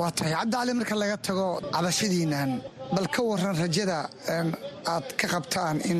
[0.00, 0.32] waa tahay.
[0.38, 2.50] Cabdicali marka laga tago cabashadiinan
[2.94, 3.98] bal ka waran rajada
[4.92, 5.98] aad ka qabtaan in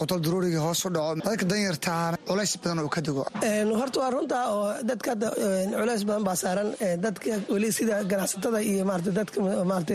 [0.00, 1.14] qotol daruuriga hoos dhaco.
[1.28, 3.22] Dadka danyartaana culays badan uu ka dego
[3.80, 5.28] horta waa runta oo dadka hadda
[5.80, 6.68] culays badan baa saaran.
[7.04, 9.38] Dadka weli sida ganacsatada iyo maarata dadka
[9.70, 9.94] maarata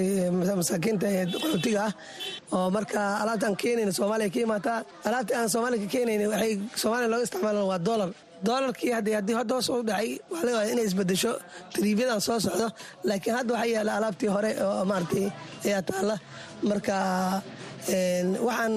[0.62, 1.94] masaakiinta ee qaxootiga ah
[2.58, 7.24] oo marka alaabtaan keenayna soomaaliya ka imaataa alaabta aan soomaaliya ka keenayna waxay soomaaliya looga
[7.28, 8.10] isticmaalan waa dollar.
[8.48, 11.32] Doolarkii haddii hadda hoos u dhacay waxaa laga inay isbedesho
[11.74, 12.68] tariibyadan soo socdo.
[13.10, 15.26] Laakiin hadda waxaa yaalla alaabtii hore oo maaratay
[15.68, 16.16] ayaa taalla.
[16.70, 16.96] Marka
[17.90, 18.74] waxaan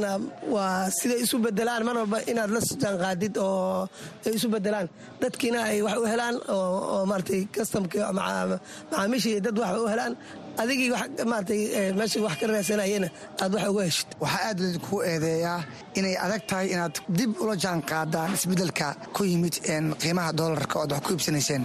[0.54, 3.88] waa siday isu bedelaan mar walba inaad la jaanqaadid oo
[4.26, 4.88] ay isu bedelaan
[5.20, 10.14] dadkiina ay wax u helaan oo maaratay customka macaamiishii dad wax u helaan.
[10.62, 10.90] Adigii
[11.32, 11.60] maaratay
[11.98, 13.08] meesha wax ka raadsanayena
[13.42, 14.08] aad wax uga heshid.
[14.22, 15.60] Waxaa aad laydinku eedeeyaa
[15.98, 18.86] inay adag tahay inaad dib ula jaan qaadaan isbeddelka
[19.16, 19.54] ku yimid
[20.02, 21.62] qiimaha doolarka ood wax ku iibsanayseen.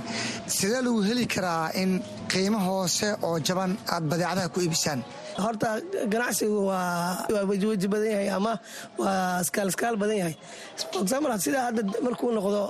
[0.56, 1.91] Sidee lagu heli karaa in
[2.32, 5.02] qiimo hoose oo jaban aad badeecadaha ku iibisaan
[5.38, 5.79] horta
[6.11, 8.53] ganacsigu waa wejiweji badan yahay ama
[8.97, 10.36] waa skaalskaal badan yahay.
[11.43, 12.61] Sida hadda markuu noqdo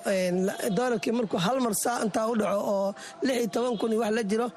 [0.78, 2.94] doolarkii markuu hal mar saa intaa u dhaco oo
[3.26, 4.48] lix iyo toban kun wax la jiro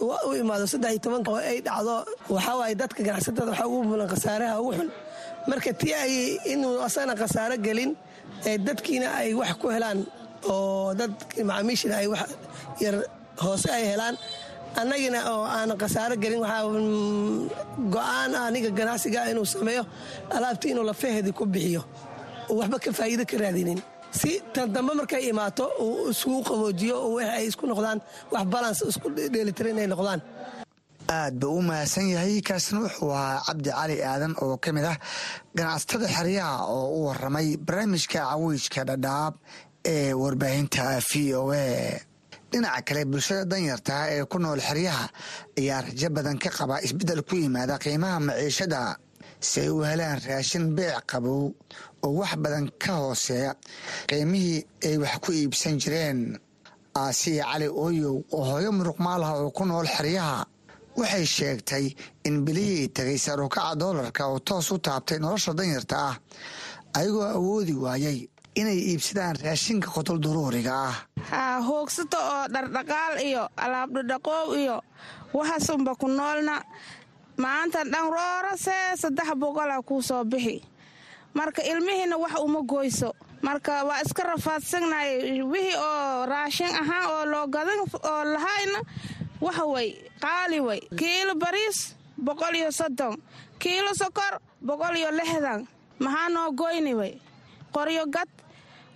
[0.00, 1.94] u imaado saddex iyo toban oo ay dhacdo
[2.34, 4.88] waxaa waaye dadka ganacsatada waxaa ugu mulan khasaaraha ugu xun.
[5.48, 6.12] Marka tii ay
[6.52, 7.92] inuu asagana khasaaro gelin
[8.66, 9.98] dadkiina ay wax ku helaan
[10.52, 11.12] oo dad
[11.48, 12.28] macaamiishina ay wax
[12.84, 12.96] yar
[13.44, 14.14] hoose ay helaan
[14.80, 16.64] annagina oo aan khasaaro gelin waxaa
[17.94, 19.82] go'aan aniga ganacsiga inuu sameeyo
[20.36, 21.82] alaabtii inuu lafaheedii ku bixiyo.
[22.58, 23.80] Waxba ka faa'iido ka raadinin.
[24.10, 27.98] Si tan dambe markay imaato uu isugu qaboojiyo oo wix ay isku noqdaan
[28.32, 30.20] wax balans isku dheelitiran inay noqdaan.
[31.10, 34.96] Aad buu u mahadsan yahay kaasna wuxuu ahaa cabdi cali aadan oo ka mid ah
[35.56, 39.34] ganacsatada xeryaha oo u waramay barnaamijka cawiijka dhadhaab
[39.94, 41.66] ee warbaahinta v o a
[42.52, 45.06] dhinaca kale bulshada danyartaa ee ku nool xeryaha
[45.58, 48.80] ayaa rajo badan ka qaba isbeddel ku yimaada qiimaha maciishada
[49.48, 51.42] si ay u helaan raashin beec qabow
[52.06, 53.52] oo wax badan ka hooseeya
[54.08, 56.20] qiimihii ay wax ku iibsan jireen.
[57.02, 60.38] Aasiya cali ooyow oo hooyo muruqmaalaha oo ku nool xeryaha
[60.98, 61.84] waxay sheegtay
[62.28, 66.16] in bilihii tegay sarukaca doolarka oo toos u taabtay nolosha danyarta ah
[66.98, 68.18] ayagoo awoodi waayay
[68.60, 70.96] inay iibsadaan raashinka qotol duruuriga ah.
[71.30, 74.76] Haa hoogsato oo dhardhaqaal iyo alaabdhadhaqoow iyo
[75.34, 76.56] waxaasunba ku noolna.
[77.40, 80.60] Maanta dhan roorasee saddex boqolaa kuu soo bixi.
[81.34, 83.10] Marka ilmihiina wax uma goyso.
[83.42, 88.78] Marka waa iska rafaadsanay wixii oo raashin ahaan oo loo gadan oo lahayna
[89.40, 89.88] waxa way
[90.20, 90.80] qaali way.
[90.98, 93.16] Kiilo bariis boqol iyo soddon.
[93.58, 95.64] Kiilo sokor boqol iyo lixdan.
[96.00, 97.12] Maxaa noo goyni way?
[97.72, 98.28] Qoryo gad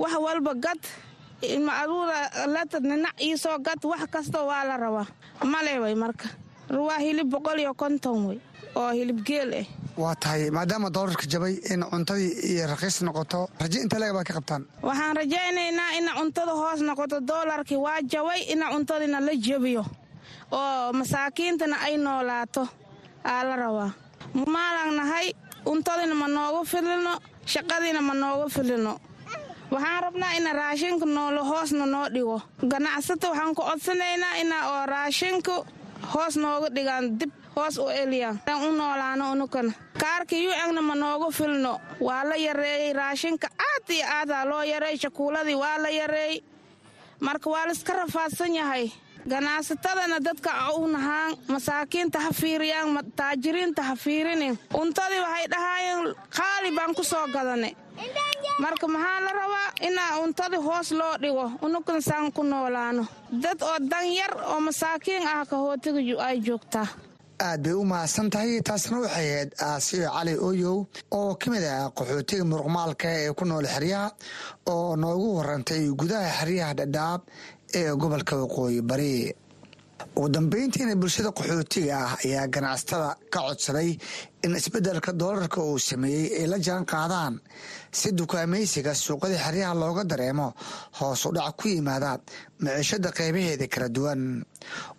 [0.05, 0.83] wax walba gad.
[1.43, 5.07] Ilma aduuda lata ninac iisoo gad wax kasta waa la rabaa.
[5.53, 6.29] Male way marka.
[6.71, 8.39] Waa hilib boqol iyo konton way
[8.77, 9.67] oo hilib geel ah
[10.03, 14.33] waa tahay maadaama doolarka jabay in cuntadii iyo raqiis noqoto raje inta leeg baa ka
[14.39, 14.63] qabtaan.
[14.83, 19.85] Waxaan rajaynaynaa ina cuntada hoos noqoto doolarkii waa jabay ina cuntadina la jabiyo
[20.51, 22.63] oo masaakiintana ay noolaato.
[23.25, 23.91] Aa la rabaa.
[24.35, 25.27] Maalan nahay
[25.65, 27.13] cuntadina ma noogu filino
[27.53, 28.93] shaqadiina ma noogu filino
[29.71, 32.41] waxaan rabnaa ina raashinka noolo hoosna noo dhigo.
[32.71, 35.53] Ganacsata waxaan ku codsanaynaa ina oo raashinka
[36.15, 38.41] hoos nooga dhigaan dib hoos u eliyaan.
[38.47, 41.81] Aan u noolaano unukana kaarka yucagna ma noogu filno.
[42.01, 43.49] Waa la yareeyey raashinka.
[43.69, 44.97] Aad iyo aadaa loo yareey.
[44.99, 46.41] Shakuuladii waa la yareey.
[47.21, 48.91] Marka waa laiska rafaadsan yahay
[49.31, 54.59] ganacsatadana dadka u nahaan masaakiinta ha fiiriyaan taajiriinta ha fiirinin.
[54.73, 57.73] Cuntadii waxay dhahaayeen qaali baan ku soo gadanay.
[58.63, 63.07] Marka maxaa la rabaa inaa untadi hoos loo dhigo unukan saan ku noolaano.
[63.43, 66.87] Dad oo danyar oo masaakiin ah kahootiga ay joogtaa.
[67.43, 70.77] Aad bay u mahadsan tahay taasna waxay ahayd aasiyo cali oyow
[71.11, 74.09] oo ka mid ah qaxootiga muruqmaalka ee ku nool xeryaha
[74.71, 77.21] oo noogu warantay gudaha xeryaha dhadhaab
[77.79, 79.33] ee gobolka waqooyi bari.
[80.17, 83.91] Ugu dambeyntiina bulshada qaxootiga ah ayaa ganacsatada ka codsaday
[84.45, 87.35] in isbeddelka doolarka uu sameeyey ay la jaan qaadaan.
[87.99, 90.49] Si dukaamaysiga suuqada xeryaha looga dareemo
[90.99, 92.11] hoos u dhac ku yimaada
[92.63, 94.21] maciishada qaybaheeda kala duwan.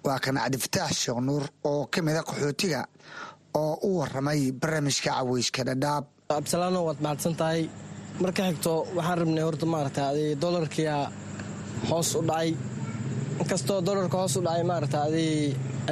[0.05, 2.81] Waa kan cabdifataax sheekh nuur oo ka mida qaxootiga
[3.61, 6.03] oo u waramay barnaamijka caweyska dhadhaab.
[6.39, 7.61] Absalaano waad mahadsan tahay
[8.21, 10.95] marka xigto waxaan rabnay horta maarata adi dolarkia
[11.89, 12.49] hoos u dhacay.
[13.41, 14.97] Inkastoo dolarka hoos u dhacay maarata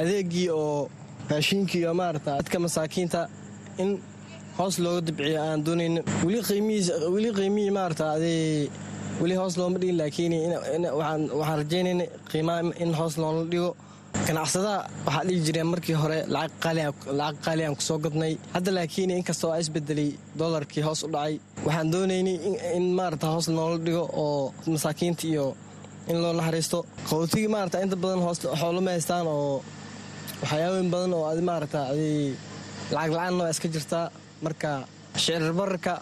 [0.00, 0.88] adeegii oo
[1.30, 3.20] raashiinkii iyo maarata dadka masaakiinta
[3.82, 3.90] in
[4.58, 8.06] hoos looga dibciyo aan doonayn weli qiimihii maarata
[9.22, 10.32] weli hoos looma dhigin laakiin
[10.98, 11.22] waxaan
[11.60, 13.70] rajaynayna qiimaha in hoos loola dhigo.
[14.26, 18.34] Ganacsadaha waxaa dhihi jireen markii hore lacag qaali aan ku soo gadnay.
[18.54, 21.34] Hadda laakiin inkastoo aa isbedelay dolarkii hoos u dhacay
[21.66, 22.36] waxaan doonaynay
[22.76, 25.46] in maarata hoos loola dhigo oo masaakiinta iyo
[26.10, 26.78] in loo naxariisto.
[27.08, 28.20] Qaxootigii maarata inta badan
[28.60, 29.62] xoolama haystaan oo
[30.42, 31.80] waxyaabooyin badan oo adi maarata
[32.94, 34.06] lacag la'aanna waa iska jirtaa
[34.44, 34.70] marka
[35.22, 35.92] shicirbararka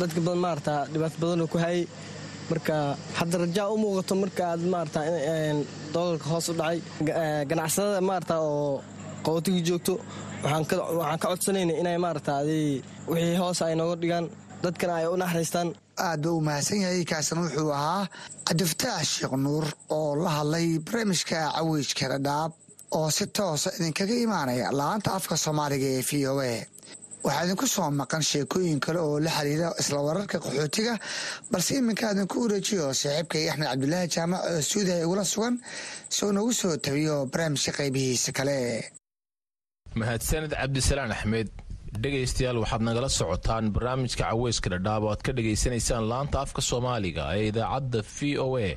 [0.00, 1.82] dadka badan maarata dhibaato badanoo ku hayay
[2.50, 2.74] marka
[3.18, 5.00] hadda rajaa u muuqato marka aad maarata
[5.94, 6.78] dolarka hoos u dhacay.
[7.50, 8.82] Ganacsadada maarata oo
[9.24, 9.94] qaxootigii joogto
[10.44, 10.64] waxaan
[11.20, 12.32] ka codsanayna inay maarata
[13.10, 14.26] wixii hoos ay nooga dhigaan.
[14.62, 15.68] Dadkana ay u naxariistaan
[16.06, 17.04] aad ba u mahadsan yahay.
[17.10, 18.04] Kaasna wuxuu ahaa
[18.48, 19.64] cabdifataax sheekh nuur
[19.96, 22.52] oo la hadlay barnaamijka caweyska dhadhaab
[22.98, 26.54] oo si toosa idinkaga imaanaya la'aanta afka soomaaliga ee v o a.
[27.24, 30.94] Waxaa idinku soo maqan sheekooyin kale oo la xiriira isla wararka qaxootiga
[31.50, 35.54] balse iminka idinku wareejiyo saaxiibkay axmed cabdulaahi jaamac oo suudaha igula sugan
[36.16, 38.56] soo nagu soo tabiyo barnaamijka qaybihiisa kale.
[40.00, 41.48] Mahadsaned cabdisalaan axmed
[41.96, 47.48] dhegaystayaal waxaad nagala socotaan barnaamijka caweyska dhadhaab oo aad ka dhegaysanaysaan laanta afka soomaaliga ee
[47.48, 48.70] idaacadda v o a.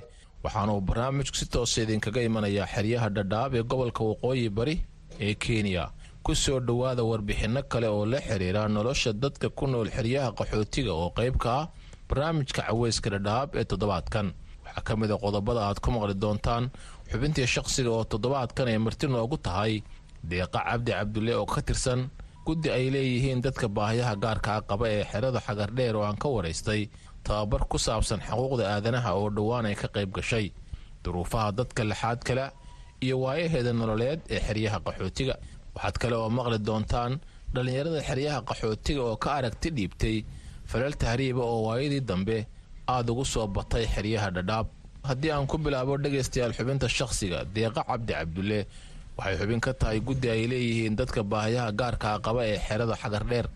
[0.44, 4.76] Waxaana barnaamijku si toosa idinkaga imanayaa xeryaha dhadhaab ee gobolka waqooyi bari
[5.20, 5.86] ee kenya.
[6.24, 11.10] Ku soo dhowaada warbixinno kale oo la xiriira nolosha dadka ku nool xeryaha qaxootiga oo
[11.18, 11.68] qayb ka ah
[12.10, 14.28] barnaamijka caweyska dhadhaab ee toddobaadkan.
[14.66, 16.64] Waxaa ka mid a qodobada aad ku maqli doontaan
[17.12, 19.84] xubintii shaqsiga oo toddobaadkan ay marti noogu tahay
[20.30, 22.08] deeqa cabdi cabdulle oo ka tirsan
[22.46, 26.82] guddi ay leeyihiin dadka baahiyaha gaarka a qaba ee xerada xagardheer oo aan ka waraystay
[27.26, 30.48] tababar ku saabsan xuquuqda aadanaha oo dhowaan ay ka qayb gashay
[31.04, 32.46] duruufaha dadka lixaad kale
[33.06, 35.36] iyo waayaheeda nololeed ee xeryaha qaxootiga.
[35.76, 37.14] Waxaad kale oo maqli doontaan
[37.54, 40.18] dhallinyarada xeryaha qaxootiga oo ka aragti dhiibtay
[40.70, 42.38] falal tahriiba oo waayadii dambe
[42.94, 44.68] aada ugu soo batay xeryaha dhadhaab.
[45.10, 48.60] Haddii aan ku bilaabo dhegaystayaal xubinta shakhsiga deeqa cabdi cabdulle
[49.22, 53.48] waxay xubin ka tahay guddi ay leeyihiin dadka baahiyaha gaarkaa qaba ee xerada xagardheer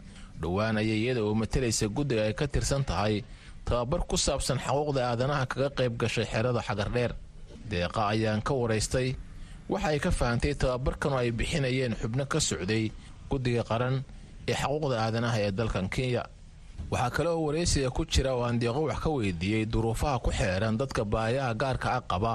[0.42, 3.24] dhowaan ayay iyada oo matalaysa guddiga ay ka tirsan tahay
[3.66, 7.12] tababar ku saabsan xuquuqda aadanaha kaga qayb gashay xerada xagardheer
[7.70, 9.16] deeqa ayaan ka waraystay.
[9.70, 12.92] Waxa ay ka fahantay tababarkanu ay bixinayeen xubno ka socday
[13.30, 14.04] guddiga qaran
[14.48, 16.24] ee xuquuqda aadanaha ee dalkan kenya.
[16.92, 20.78] Waxaa kale oo waraysiga ku jira oo aan deeqo wax ka weydiiyey duruufaha ku xeeran
[20.78, 22.34] dadka baahiyaha gaarka a qaba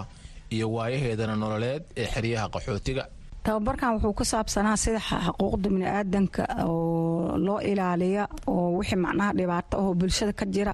[0.51, 3.07] iyo waayaheedana nololeed ee xeryaha qaxootiga
[3.45, 9.95] tababarkan wuxuu ku saabsanaa sida xuquuqda biniaadanka oo loo ilaaliya oo wixii macnaha dhibaato ahoo
[10.01, 10.73] bulshada ka jira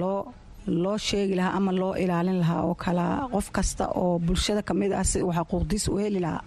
[0.00, 0.20] loo
[0.82, 4.92] loo sheegi lahaa ama loo ilaalin lahaa oo kala qof kasta oo bulshada ka mid
[4.92, 6.42] ah si uu xaquuqdiis u heli lahaa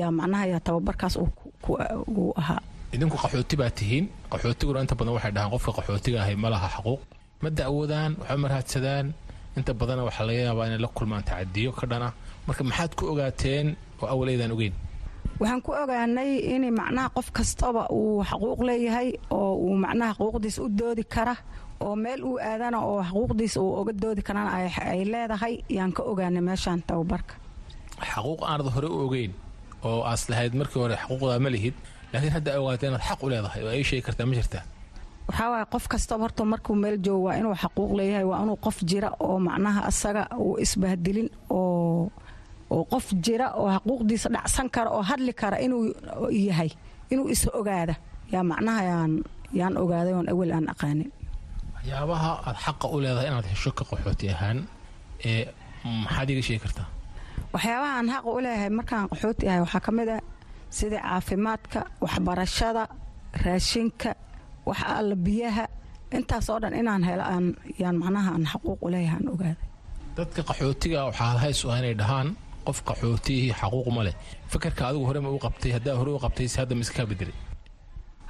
[0.00, 2.60] yaa macnaha yaa tababarkaas uu ahaa.
[2.94, 4.04] Idinku qaxooti baa tihiin.
[4.32, 7.00] Qaxootiguna inta badan waxay dhahaan qofka qaxootiga ahay ma laha xaquuq
[7.42, 9.06] ma dacwadaan waxba ma raadsadaan
[9.58, 12.08] inta badana waxaa laga yaabaa inay la kulmaan tacadiyo ka dhana.
[12.46, 13.66] Marka maxaad ku ogaateen
[14.02, 14.74] oo awaleydaan ogeyn.
[15.40, 20.68] Waxaan ku ogaanay in macnaha qof kastaba uu xaquuq leeyahay oo uu macnaha xaquuqdiis u
[20.78, 21.34] doodi kara
[21.84, 24.50] oo meel uu aadana oo xaquuqdiis uu oga doodi karana
[24.92, 27.34] ay leedahay yaan ka ogaanay meeshaan tababarka.
[28.12, 29.32] Xaquuq aanad hore u ogeyn
[29.84, 31.74] oo aas lahayd markii hore xaquuqdaa ma lihid
[32.12, 34.64] laakiin hadda ogaatay inaad xaq u leedahay oo ay sheegi kartaa ma jirtaa?
[35.28, 38.76] Waxaa waaye qof kastaba horta markuu meel joogo waa inuu xaquuq leeyahay waa inuu qof
[38.90, 42.10] jira oo macnaha asaga uu isbahdilin oo
[42.74, 45.82] oo qof jira oo xaquuqdiisa dhacsan kara oo hadli kara inuu
[46.48, 46.70] yahay
[47.12, 47.94] inuu is ogaada.
[48.32, 48.82] Yaa macnaha
[49.58, 51.10] yaan ogaaday oon awel aan aqaanin.
[51.74, 54.58] Waxyaabaha aad xaqa u leedahay inaad hesho ka qaxooti ahaan
[55.30, 55.42] ee
[56.04, 56.86] maxaad iga sheegi kartaa?
[57.54, 60.20] Waxyaabaha aan xaqa u leeyahay markaan qaxooti ahay waxaa ka mid ah
[60.76, 62.82] sida caafimaadka waxbarashada
[63.44, 64.10] raashinka
[64.68, 65.64] wax alla biyaha.
[66.16, 67.46] Intaasoo dhan inaan helo aan
[67.82, 69.56] yaan macnaha aan xaquuq u leeyahay aan ogaaday.
[70.16, 72.28] Dadka qaxootiga waxaa hays inay dhahaan
[72.66, 74.14] qof qaxootiyihii xaquuq ma leh.
[74.52, 77.36] Fikirka adigu hore ma u qabtay haddaa hore u qabtay si hadda miska kaa bedelay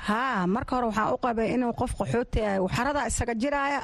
[0.08, 2.40] haa marka hore waxaan u qabay inuu qof qaxooti
[2.76, 3.80] xaradaa isaga jiraaya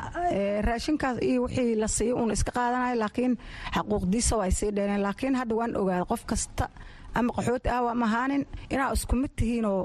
[0.69, 3.33] raashinkaas iyo wixii la siiyo uun iska qaadanayo laakiin
[3.75, 5.03] xaquuqdiisa waa sii dheereen.
[5.07, 6.65] Laakiin hadda waan ogaaday qof kasta
[7.19, 8.43] ama qaxooti ah waa mahaanin
[8.75, 9.81] inaa isku mid tihiinoo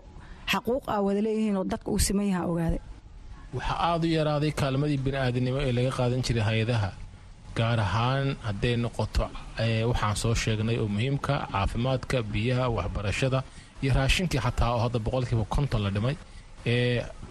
[0.53, 2.82] xaquuq ah wada leeyihiinoo dadka uu siman yahaa ogaaday.
[3.55, 6.89] Waxaa aada u yaraaday kaalmadii bini'aadanimo ee laga qaadan jiray hay'adaha
[7.58, 9.26] gaar ahaan hadday noqoto
[9.89, 13.39] waxaan soo sheegnay oo muhiimka caafimaadka biyaha waxbarashada
[13.84, 16.16] iyo raashinkii xataa oo hadda boqolkiiba konton la dhimay.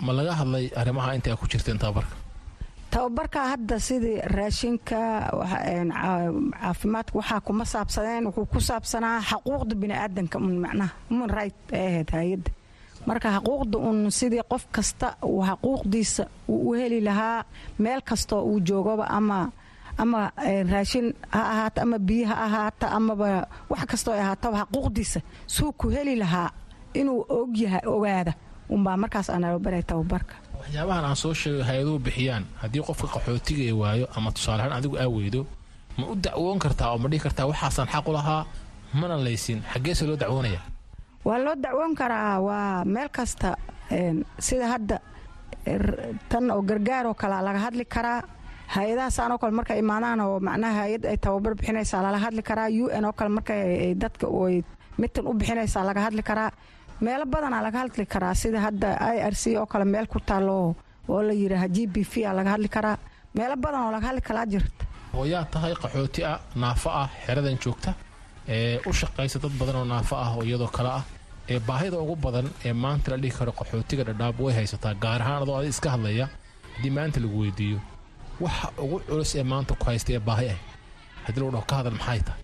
[0.04, 2.14] Ma laga hadlay arrimaha intaa ku jirteen tababarka?
[2.92, 4.98] Tababarka hadda sidii raashinka
[6.00, 12.10] caafimaadka waxaa kuma saabsaneen wuxuu ku saabsanaa xaquuqda biniaadanka un macnaha human right ay ahayd
[12.16, 12.50] hay'adda.
[13.06, 17.44] Marka xaquuqda un sidii qof kasta uu xaquuqdiisa uu u heli lahaa
[17.78, 19.38] meel kastoo uu joogaba ama
[19.98, 20.32] ama
[20.72, 25.88] raashin ha ahaato ama biyo ha ahaato amaba wax kastoo ay ahaataba xaquuqdiisa suu ku
[25.90, 26.50] heli lahaa
[26.94, 28.32] inuu ogyahay ogaada.
[28.72, 30.34] Unbaa markaas aanalobaray tababarka.
[30.60, 32.44] Waxyaabahan aan soo sheegay hay'aduhu bixiyaan.
[32.62, 35.46] Haddii qofka qaxootiga waayo ama tusaalehaan adigu aa weydo
[35.98, 38.46] ma u dacwoon kartaa oo ma dhihi kartaa waxaasaan xaq u lahaa?
[38.94, 39.60] Mana laysin.
[39.72, 40.60] Xaggeese loo dacwoonaya?
[41.24, 43.56] Waa loo dacwoon karaa waa meel kasta
[44.38, 44.96] sida hadda
[46.28, 48.22] tan oo gargaaroo kalea laga hadli karaa
[48.76, 52.84] hay'adahaasaan oo kale markay imaadaan oo macnaha hay'ad ay tababar bixinaysaa lala hadli karaa u
[53.00, 54.54] n oo kale markay dadka ay
[55.00, 56.50] mitan u bixinaysaa laga hadli karaa.
[57.04, 60.74] Meelo badanaa laga hadli karaa sida hadda i r c oo kale meel ku taalo
[61.08, 62.96] oo la yidhaaha g b v a laga hadli karaa.
[63.36, 67.90] Meelo badan oo laga hadli karaa jirta hooyaa tahay qaxooti ah naafo ah xeradan joogta
[68.48, 71.04] ee u shaqaysa dad badan oo naafo ah oo iyadoo kale ah
[71.52, 75.42] ee baahida ugu badan ee maanta la dhihi karo qaxootiga dhadhaab way haysataa gaar ahaan
[75.44, 76.26] adoo adi iska hadlaya
[76.74, 77.78] haddii maanta lagu weydiiyo
[78.44, 80.58] waxa ugu culus ee maanta ku haysta ee baahi ah.
[81.24, 82.40] Haddii lagu dhaho ka hadal maxay tahay?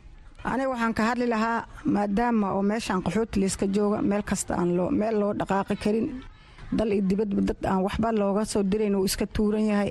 [0.51, 1.59] Aniga waxaan ka hadli lahaa
[1.95, 6.07] maadaama oo meeshaan qaxooti layska jooga meel kasta aan loo meel loo dhaqaaqi karin
[6.79, 9.91] dal iyo dibadba dad aan waxba looga soo dirayn uu iska tuuran yahay.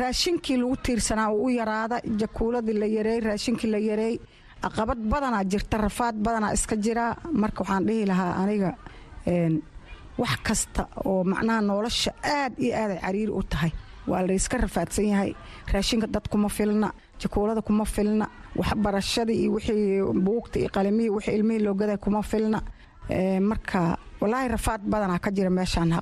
[0.00, 4.14] Raashinkii lagu tiirsanaa uu u yaraada jakuuladii la yareey raashinkii la yareey
[4.62, 7.04] caqabad badanaa jirta rafaad badanaa iska jira.
[7.42, 8.70] Marka waxaan dhihi lahaa aniga
[10.20, 13.72] wax kasta oo macnaha nolosha aad iyo aaday cariiri u tahay
[14.10, 15.32] waa layska rafaadsan yahay.
[15.72, 16.88] Raashinka dad kuma filna
[17.20, 22.60] jakuulada kuma filna waxbarashadii iyo wixii buugta iyo qalimihii wixii ilmihii loogaday kuma filna.
[23.40, 25.92] Marka walaahi rafaad badanaa ka jira meeshaan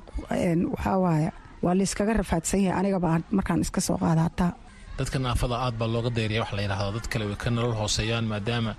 [0.73, 1.31] waxaa waaya
[1.63, 2.79] waa layskaga rafaadsan yahay.
[2.79, 4.53] Anigaba markaan iska soo qaada hataa
[4.97, 8.25] dadka naafada aad baa looga dayraya wax la yidhaahdo dad kale way ka nolol hooseeyaan
[8.31, 8.73] maadaama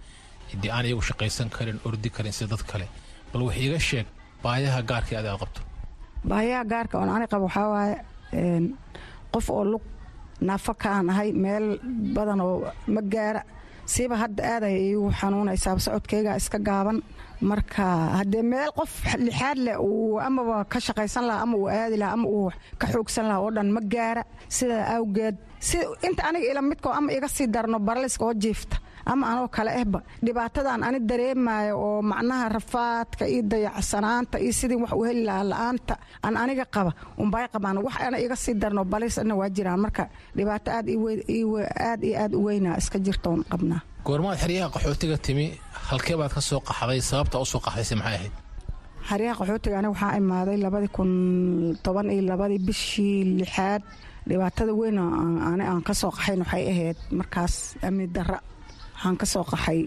[0.63, 2.87] dee aan iyagu shaqaysan karin ordi karin sida dad kale.
[3.33, 4.07] Bal wax iiga sheeg
[4.43, 5.61] baayaha gaarka adi aad qabto.
[6.31, 7.97] Baayaha gaarka oon ani qabo waxaa waaye
[9.33, 9.85] qof oo lug
[10.41, 11.67] naafo kaan ahay meel
[12.15, 12.57] badan oo
[12.95, 13.43] ma gaara.
[13.93, 16.99] Siiba hadda aaday iigu xanuunaysaa socodkayga iska gaaban.
[17.41, 17.85] Marka
[18.19, 18.93] haddee meel qof
[19.27, 22.51] lixaad leh uu amaba ka shaqaysan lahaa ama uu aadi lahaa ama uu
[22.81, 24.23] ka xoogsan lahaa oo dhan ma gaara.
[24.57, 28.77] Sidaa awgeed si inta aniga ila midkoo ama iga sii darno baraliska oo jiifta
[29.13, 34.93] ama anoo kale ehba dhibaatadan ani dareemayo oo macnaha rafaadka iyo dayacsanaanta iyo sidii wax
[35.01, 35.95] u heli lahaa la'aanta
[36.25, 36.93] aan aniga qaba
[37.23, 37.77] unbay qabaan.
[37.87, 39.81] Wax ana iga sii darno balisna waa jiraan.
[39.85, 40.05] Marka
[40.37, 43.81] dhibaato aad iyo aad u weynaa iska jirtoon qabnaa.
[44.07, 45.47] Goormaad xeryaha qaxootiga timi
[45.89, 47.01] halkee baad ka soo qaxday?
[47.11, 48.33] Sababta u soo qaxdayse maxay ahayd?
[49.09, 51.11] Xeryaha qaxootiga aniga waxaa imaaday labadii kun
[51.85, 53.83] toban iyo labadii bishii lixaad.
[54.29, 54.99] Dhibaatada weyn
[55.49, 57.55] ani aan ka soo qaxayn waxay ahayd markaas
[57.87, 58.39] amni darra
[58.99, 59.81] waxaan ka soo qaxay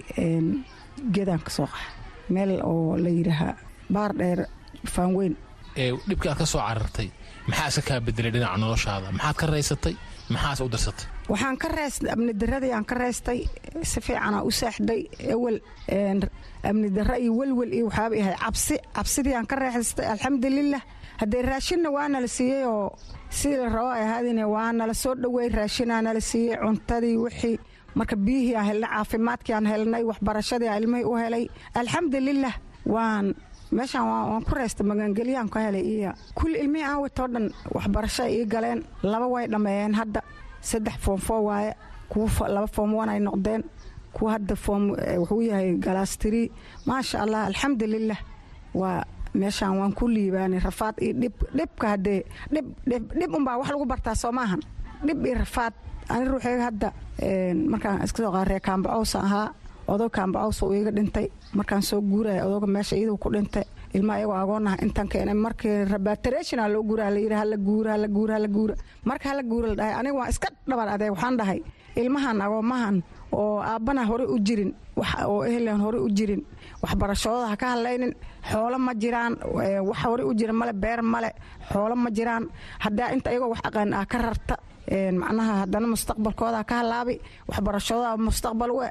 [1.16, 1.89] gedaan ka soo qaxay.
[2.34, 3.49] Meel oo la yidhaaha
[3.93, 4.39] baar dheer
[4.93, 5.36] faanweyn
[6.07, 7.09] dhibkii aad ka soo carartay
[7.47, 9.12] maxaa iska kaa bedelay dhinaca noloshaada?
[9.12, 9.95] Maxaad ka raysatay
[10.34, 13.39] maxaase u dirsatay waxaan ka reestay amni daradii aan ka reestay
[13.84, 15.01] si fiicanaa u saaxday
[15.34, 15.57] ewel
[16.70, 20.82] amni dara iyo welwel iyo waxaaba ahay cabsi cabsidii aan ka reexistay alxamdulilah
[21.22, 22.95] haddee raashinna waa nala siiyey oo
[23.30, 27.57] sidii la rabo ay ahaadine waa nala soo dhoweey raashinaa nala siiyey cuntadii wixii
[27.96, 32.54] marka biyihii aan helnay caafimaadkii aan helnay waxbarashadii ilmihii u helay alxamdulilah
[32.86, 33.36] waan
[33.72, 38.46] meeshaan waan ku reystay magangeliyaan ka helay iyo kulli ilmihii aan watoo dhan waxbarasho ii
[38.46, 38.80] galeen.
[39.04, 40.22] Laba way dhammeeyeen hadda
[40.62, 41.76] saddex foom foo waaye
[42.10, 43.64] kuwa laba foom wan ay noqdeen
[44.14, 44.84] kuwa hadda foom
[45.22, 46.52] wuxuu yahay galaastiri
[46.86, 48.20] maasha allah alxamdulilah
[48.74, 52.24] waa meeshaan waan ku liibaanay rafaad iyo dhib dhibka haddee
[52.54, 52.68] dhib
[53.20, 54.60] dhib unbaa wax lagu bartaa soo maahan.
[55.06, 55.74] Dhib iyo rafaad
[56.14, 56.89] ani ruuxeyga hadda
[57.72, 59.47] markaan iska soo qaaree kaambacowsa ahaa
[59.88, 64.38] odog kaambacows uu iiga dhintay markaan soo guuraya odooga meesha iyaduu ku dhintay ilma ayagoo
[64.43, 68.76] agoonaha intaan keenay markii rabatareshina loo guura layidhi hala guura hala guura hala guura.
[69.05, 71.59] Marka hala guura la dhahay aniga waan iska dhabar adeeg waxaan dhahay
[72.01, 72.95] ilmahan agoomahan
[73.32, 74.72] oo aabbana hore u jirin
[75.28, 76.41] oo ehlan hore u jirin
[76.84, 78.14] waxbarashadooda ha ka hadlaynin
[78.51, 79.34] xoolo ma jiraan
[79.89, 81.30] wax hore u jira male beer male
[81.72, 82.43] xoolo ma jiraan
[82.84, 84.55] haddaa inta ayagoo wax aqaan ah ka rarta
[84.89, 87.15] macnaha haddana mustaqbalkooda ka halaabi
[87.47, 88.88] waxbarashadooda mustaqbal we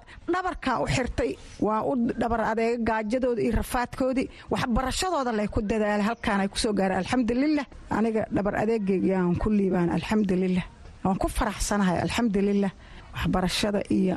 [0.83, 1.31] u xirtay
[1.61, 6.73] waa u dhabar adeega gaajadooda iyo rafaadkoodii waxbarashadooda lay ku dadaalay halkaan ay ku soo
[6.73, 10.65] gaareen alxamdulilah aniga dhabar adeegayaan ku liibaan alxamdulilah
[11.05, 12.73] waan ku faraxsanahay alxamdulilah
[13.15, 14.17] waxbarashada iyo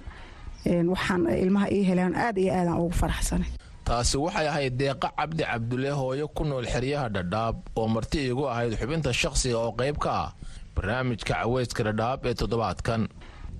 [0.93, 3.49] waxaan ilmaha ii heleen aad iyo aadaan ugu faraxsanay.
[3.83, 8.79] Taasi waxay ahayd deeqa cabdi cabdulle hooyo ku nool xeryaha dhadhaab oo marti iigu ahayd
[8.79, 10.29] xubinta shakhsiga oo qayb ka ah
[10.75, 13.07] barnaamijka caweyska dhadhaab ee toddobaadkan.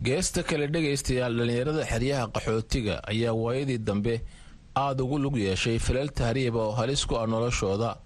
[0.03, 4.21] Geesta kale dhegaystayaal dhallinyarada xeryaha qaxootiga ayaa waayadii dambe
[4.75, 7.97] aada ugu lug yeeshay filal tahriiba oo halis ku ah noloshooda.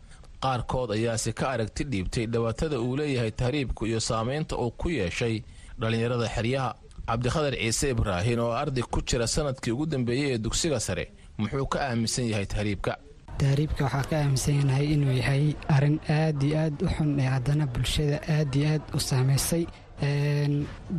[0.44, 5.44] Qaarkood ayaase ka aragti dhiibtay dhibaatada uu leeyahay tahriibku iyo saamaynta uu ku yeeshay
[5.80, 6.76] dhallinyarada xeryaha.
[7.08, 11.06] Cabdikhadar ciise ibraahin oo arday ku jira sannadkii ugu dambeeyey ee dugsiga sare
[11.38, 12.98] muxuu ka aaminsan yahay tahriibka
[13.42, 15.44] tahriibka waxaa ka aaminsanahay inuu yahay
[15.76, 19.64] arrin aad iyo aad u xun ee haddana bulshada aad iyo aad u saamaysay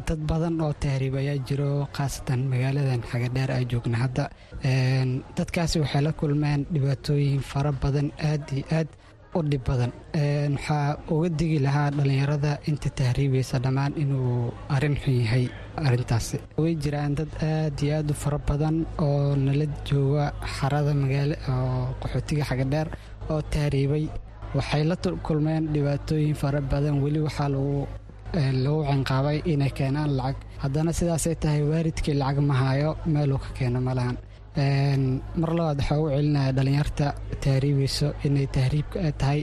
[0.09, 4.24] dad badan oo tahriib ayaa jiro khaasatan magaaladan xagadheer ay joogna hadda.
[5.39, 8.89] Dadkaasi waxay la kulmeen dhibaatooyin fara badan aad iyo aad
[9.37, 9.93] u dhib badan.
[10.55, 15.45] Waxaa uga digi lahaa dhallinyarada inta tahriibaysa dhammaan inuu arrin xun yahay
[15.87, 18.76] arintaasi way jiraan dad aad iyo aad u fara badan
[19.07, 20.24] oo nala jooga
[20.57, 22.89] xarada magaala oo qaxootiga xagadheer
[23.31, 24.05] oo tahriibay.
[24.57, 26.95] Waxay la kulmeen dhibaatooyin fara badan.
[27.05, 27.87] Weli waxaa lagu
[28.64, 30.37] lagu cinqaabay inay keenaan lacag.
[30.62, 34.16] Haddana sidaasay tahay waalidkii lacag ma hayo meeluu ka keeno ma lahan
[35.40, 37.06] mar labaad waxaa u celinaya dhallinyarta
[37.44, 39.40] tahriibayso inay tahriibka tahay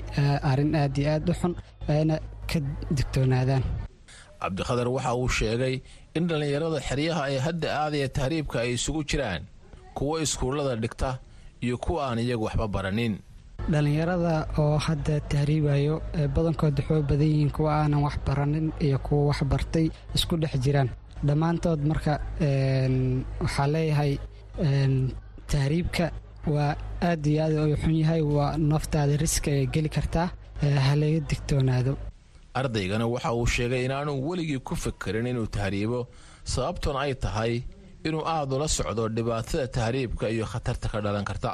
[0.52, 1.54] arrin aad iyo aad u xun
[1.88, 2.16] ayna
[2.50, 2.60] ka
[2.98, 3.64] digtoonaadaan.
[4.42, 5.76] Cabdikhadar waxa uu sheegay
[6.18, 9.44] in dhallinyarada xeryaha ee hadda aadaya tahriibka ay isugu jiraan
[9.98, 11.10] kuwo iskuullada dhigta
[11.66, 13.14] iyo kuwa aan iyagu waxba baranin.
[13.72, 15.96] Dhallinyarada oo hadda tahriibayo
[16.36, 20.90] badankood waxoo badan yihiin kuwa aanan wax baranin iyo kuwa wax bartay isku dhex jiraan.
[21.28, 22.14] Dhammaantood marka
[23.44, 24.14] waxaa leeyahay
[25.52, 26.06] tahriibka
[26.54, 26.76] waa
[27.10, 30.28] aad iyo aad u xun yahay waa naftaada riska ay geli kartaa
[30.86, 31.94] ha laga digtoonaado.
[32.60, 36.00] Ardaygana waxa uu sheegay inaanu weligii ku fikirin inuu tahriibo
[36.54, 37.54] sababtuna ay tahay
[38.08, 41.52] inuu aad ula socdo dhibaatada tahriibka iyo khatarta ka dhalan karta.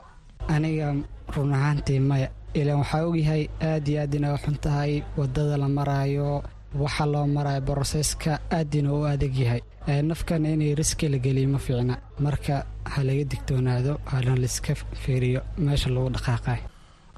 [0.54, 0.88] Aniga
[1.36, 2.28] run ahaantii maya
[2.60, 6.44] ilaan waxaa ogyahay aad iyo aad inay xun tahay waddada la maraayo
[6.84, 11.58] waxa loo maraayo broseska aad inuu u adag yahay nafkana inay riski la geliyo ma
[11.60, 11.98] fiicna.
[12.20, 16.60] Marka ha laga digtoonaado hana laiska fiiriyo meesha lagu dhaqaaqay.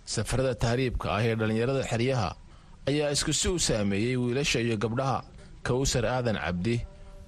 [0.06, 2.36] Safarada tahriibka ah ee dhallinyarada xeryaha
[2.88, 5.24] ayaa isku si u saameeyey wiilasha iyo gabdhaha.
[5.64, 6.82] Kawsar aadan cabdi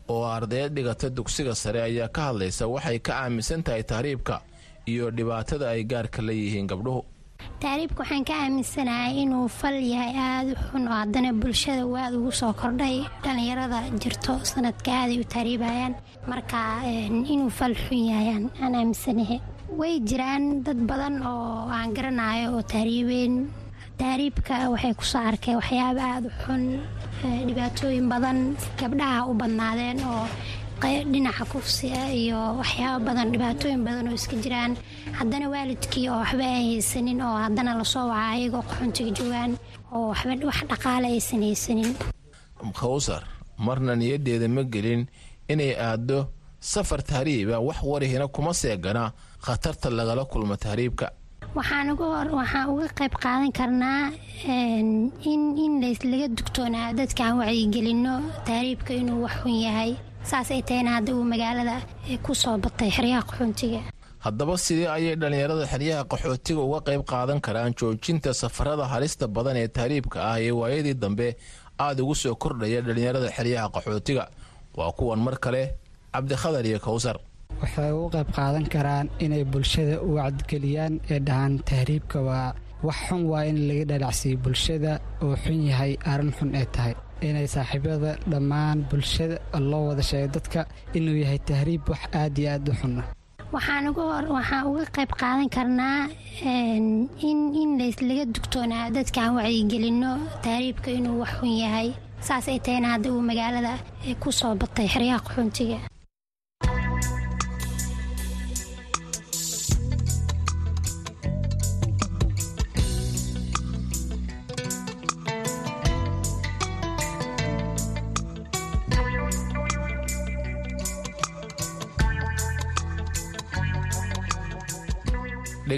[0.10, 4.42] oo ardayad dhigata dugsiga sare ayaa ka hadlaysa waxay ka aaminsan tahay tahriibka
[4.88, 7.02] iyo dhibaatada ay gaarka la yihiin gabdhuhu
[7.62, 12.16] tahriibka waxaan ka aaminsanahay inuu fal yahay aada u xun oo haddana bulshada uu aada
[12.20, 12.98] ugu soo kordhay.
[13.24, 15.94] Dhallinyarada jirto sanadka aaday u tahriibayaan
[16.32, 16.60] marka
[17.34, 19.40] inuu fal xun yahay aan aaminsanahay.
[19.80, 23.34] Way jiraan dad badan oo aan garanayo oo tahriibeen
[24.02, 26.64] tahriibka waxay ku soo arkeen waxyaaba aada u xun
[27.48, 28.40] dhibaatooyin badan
[28.80, 30.26] gabdhaha u badnaadeen oo
[31.12, 34.78] dhinaca kufsiga iyo waxyaaba badan dhibaatooyin badan oo iska jiraan.
[35.20, 39.52] Haddana waalidkii oo waxba ay haysanin oo haddana la soo waca ayagoo qaxoontiga joogaan
[39.92, 41.92] oo wax dhaqaale aysan haysanin.
[42.80, 43.24] Khawsar
[43.58, 45.08] marna niyaddeeda ma gelin
[45.50, 46.28] inay aaddo
[46.60, 49.12] safar tahriiba wax warihina kuma seegana
[49.46, 51.10] khatarta lagala kulmo tahriibka.
[51.56, 54.12] Waxaan uga qayb qaadan karnaa
[55.32, 55.82] in
[56.12, 58.14] laga dugtoonaa dadkaan wacyigelinno
[58.48, 59.92] tahriibka inuu wax xun yahay
[60.30, 61.76] saas ay tahayna hadda uu magaalada
[62.26, 63.82] ku soo batay xeryaha qaxoontiga
[64.26, 69.68] haddaba sidee ayay dhallinyarada xeryaha qaxootiga uga qayb qaadan karaan joojinta safarada halista badan ee
[69.78, 71.28] tahriibka ah ee waayadii dambe
[71.86, 74.26] aada ugu soo kordhaya dhallinyarada xeryaha qaxootiga.
[74.78, 75.64] Waa kuwan mar kale
[76.14, 77.18] cabdikhadar iyo kowsar
[77.62, 82.48] waxay ugu qayb qaadan karaan inay bulshada u wacdigeliyaan ee dhahaan tahriibka waa
[82.88, 84.92] wax xun waa in laga dhalacsiiyo bulshada
[85.24, 86.94] oo xun yahay arrin xun ee tahay
[87.28, 89.38] inay saaxiibada dhammaan bulshada
[89.72, 90.60] loo wada sheego dadka
[90.98, 93.08] inuu yahay tahriib wax aad iyo aad u xun ah
[93.56, 96.00] waxaan uga qayb qaadan karnaa
[97.30, 97.70] in
[98.10, 100.12] laga dugtoonaa dadkaan wacyigelinno
[100.46, 101.90] tahriibka inuu wax xun yahay.
[102.28, 103.74] Saas ay tahayna hadda uu magaalada
[104.22, 105.78] ku soo batay xeryaha qaxoontiga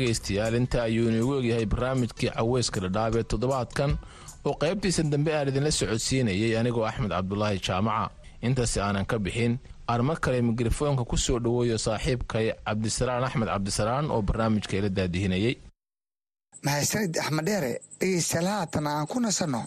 [0.08, 3.91] dhegaystayaal inta ayuu inagu egyahay barnaamijkii caweyska dhadhaab ee toddobaadkan
[4.47, 8.12] oo qaybtiisan dambe aan idinla socodsiinayay anigoo axmed cabdulaahi jaamaca.
[8.41, 14.22] Intaasi aanan ka bixin aan kale mikrofoonka ku soo dhoweeyo saaxiibkay cabdisalaan axmed cabdisalaan oo
[14.22, 15.55] barnaamijka ila daadihinayay.
[16.66, 19.62] Mahadsanid axmed dheere dhegaystayaal haatan aan ku nasanno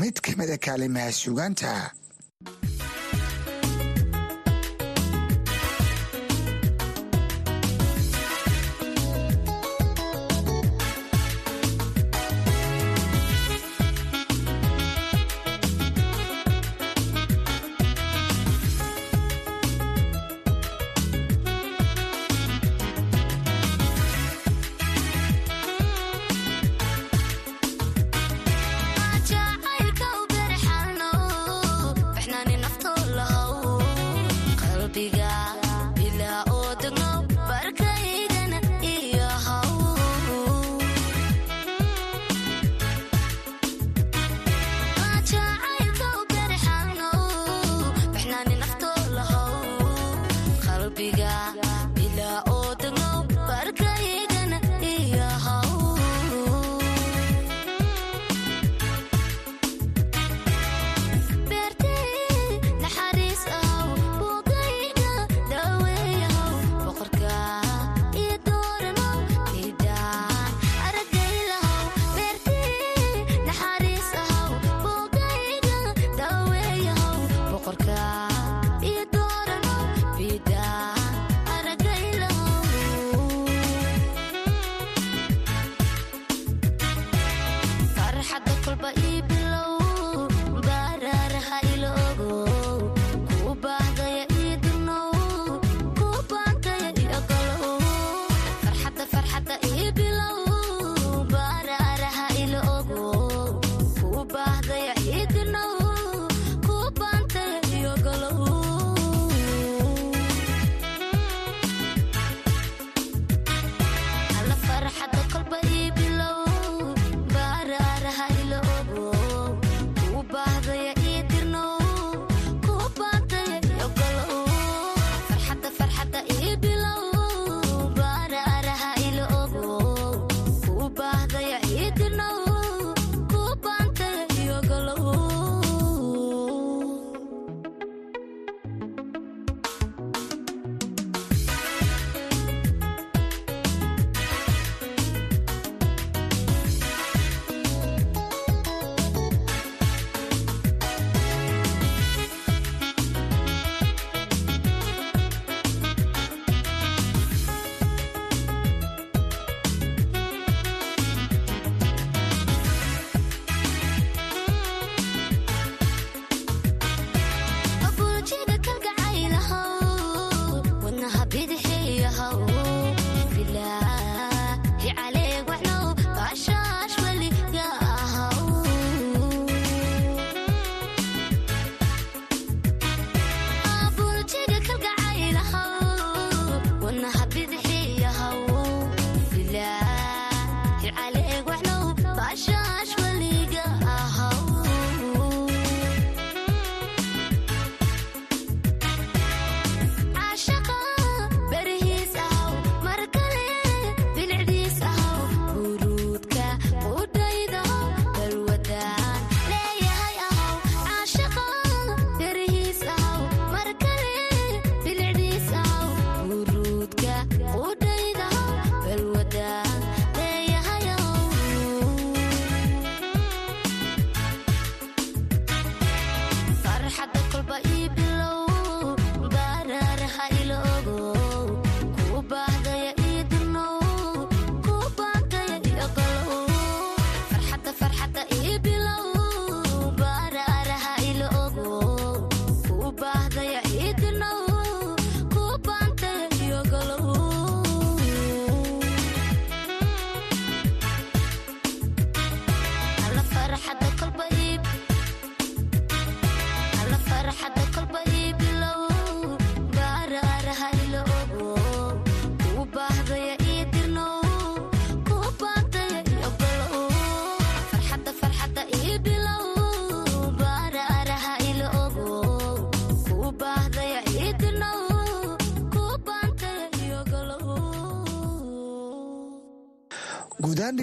[0.00, 1.90] mid ka mid a kaalimaha suugaanta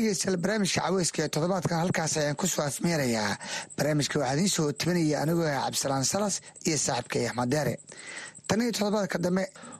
[0.05, 3.37] dhegeystayaal barnaamijka caweyska ee toddobaadkan halkaas ayaan ku soo afmeerayaa
[3.77, 6.35] barnaamijka waxaa idiin soo tibinaya anigoo ah cabdisalaan salas
[6.67, 7.73] iyo saaxiibkay axmed deere
[8.47, 9.43] tan iyo toddobaadka dambe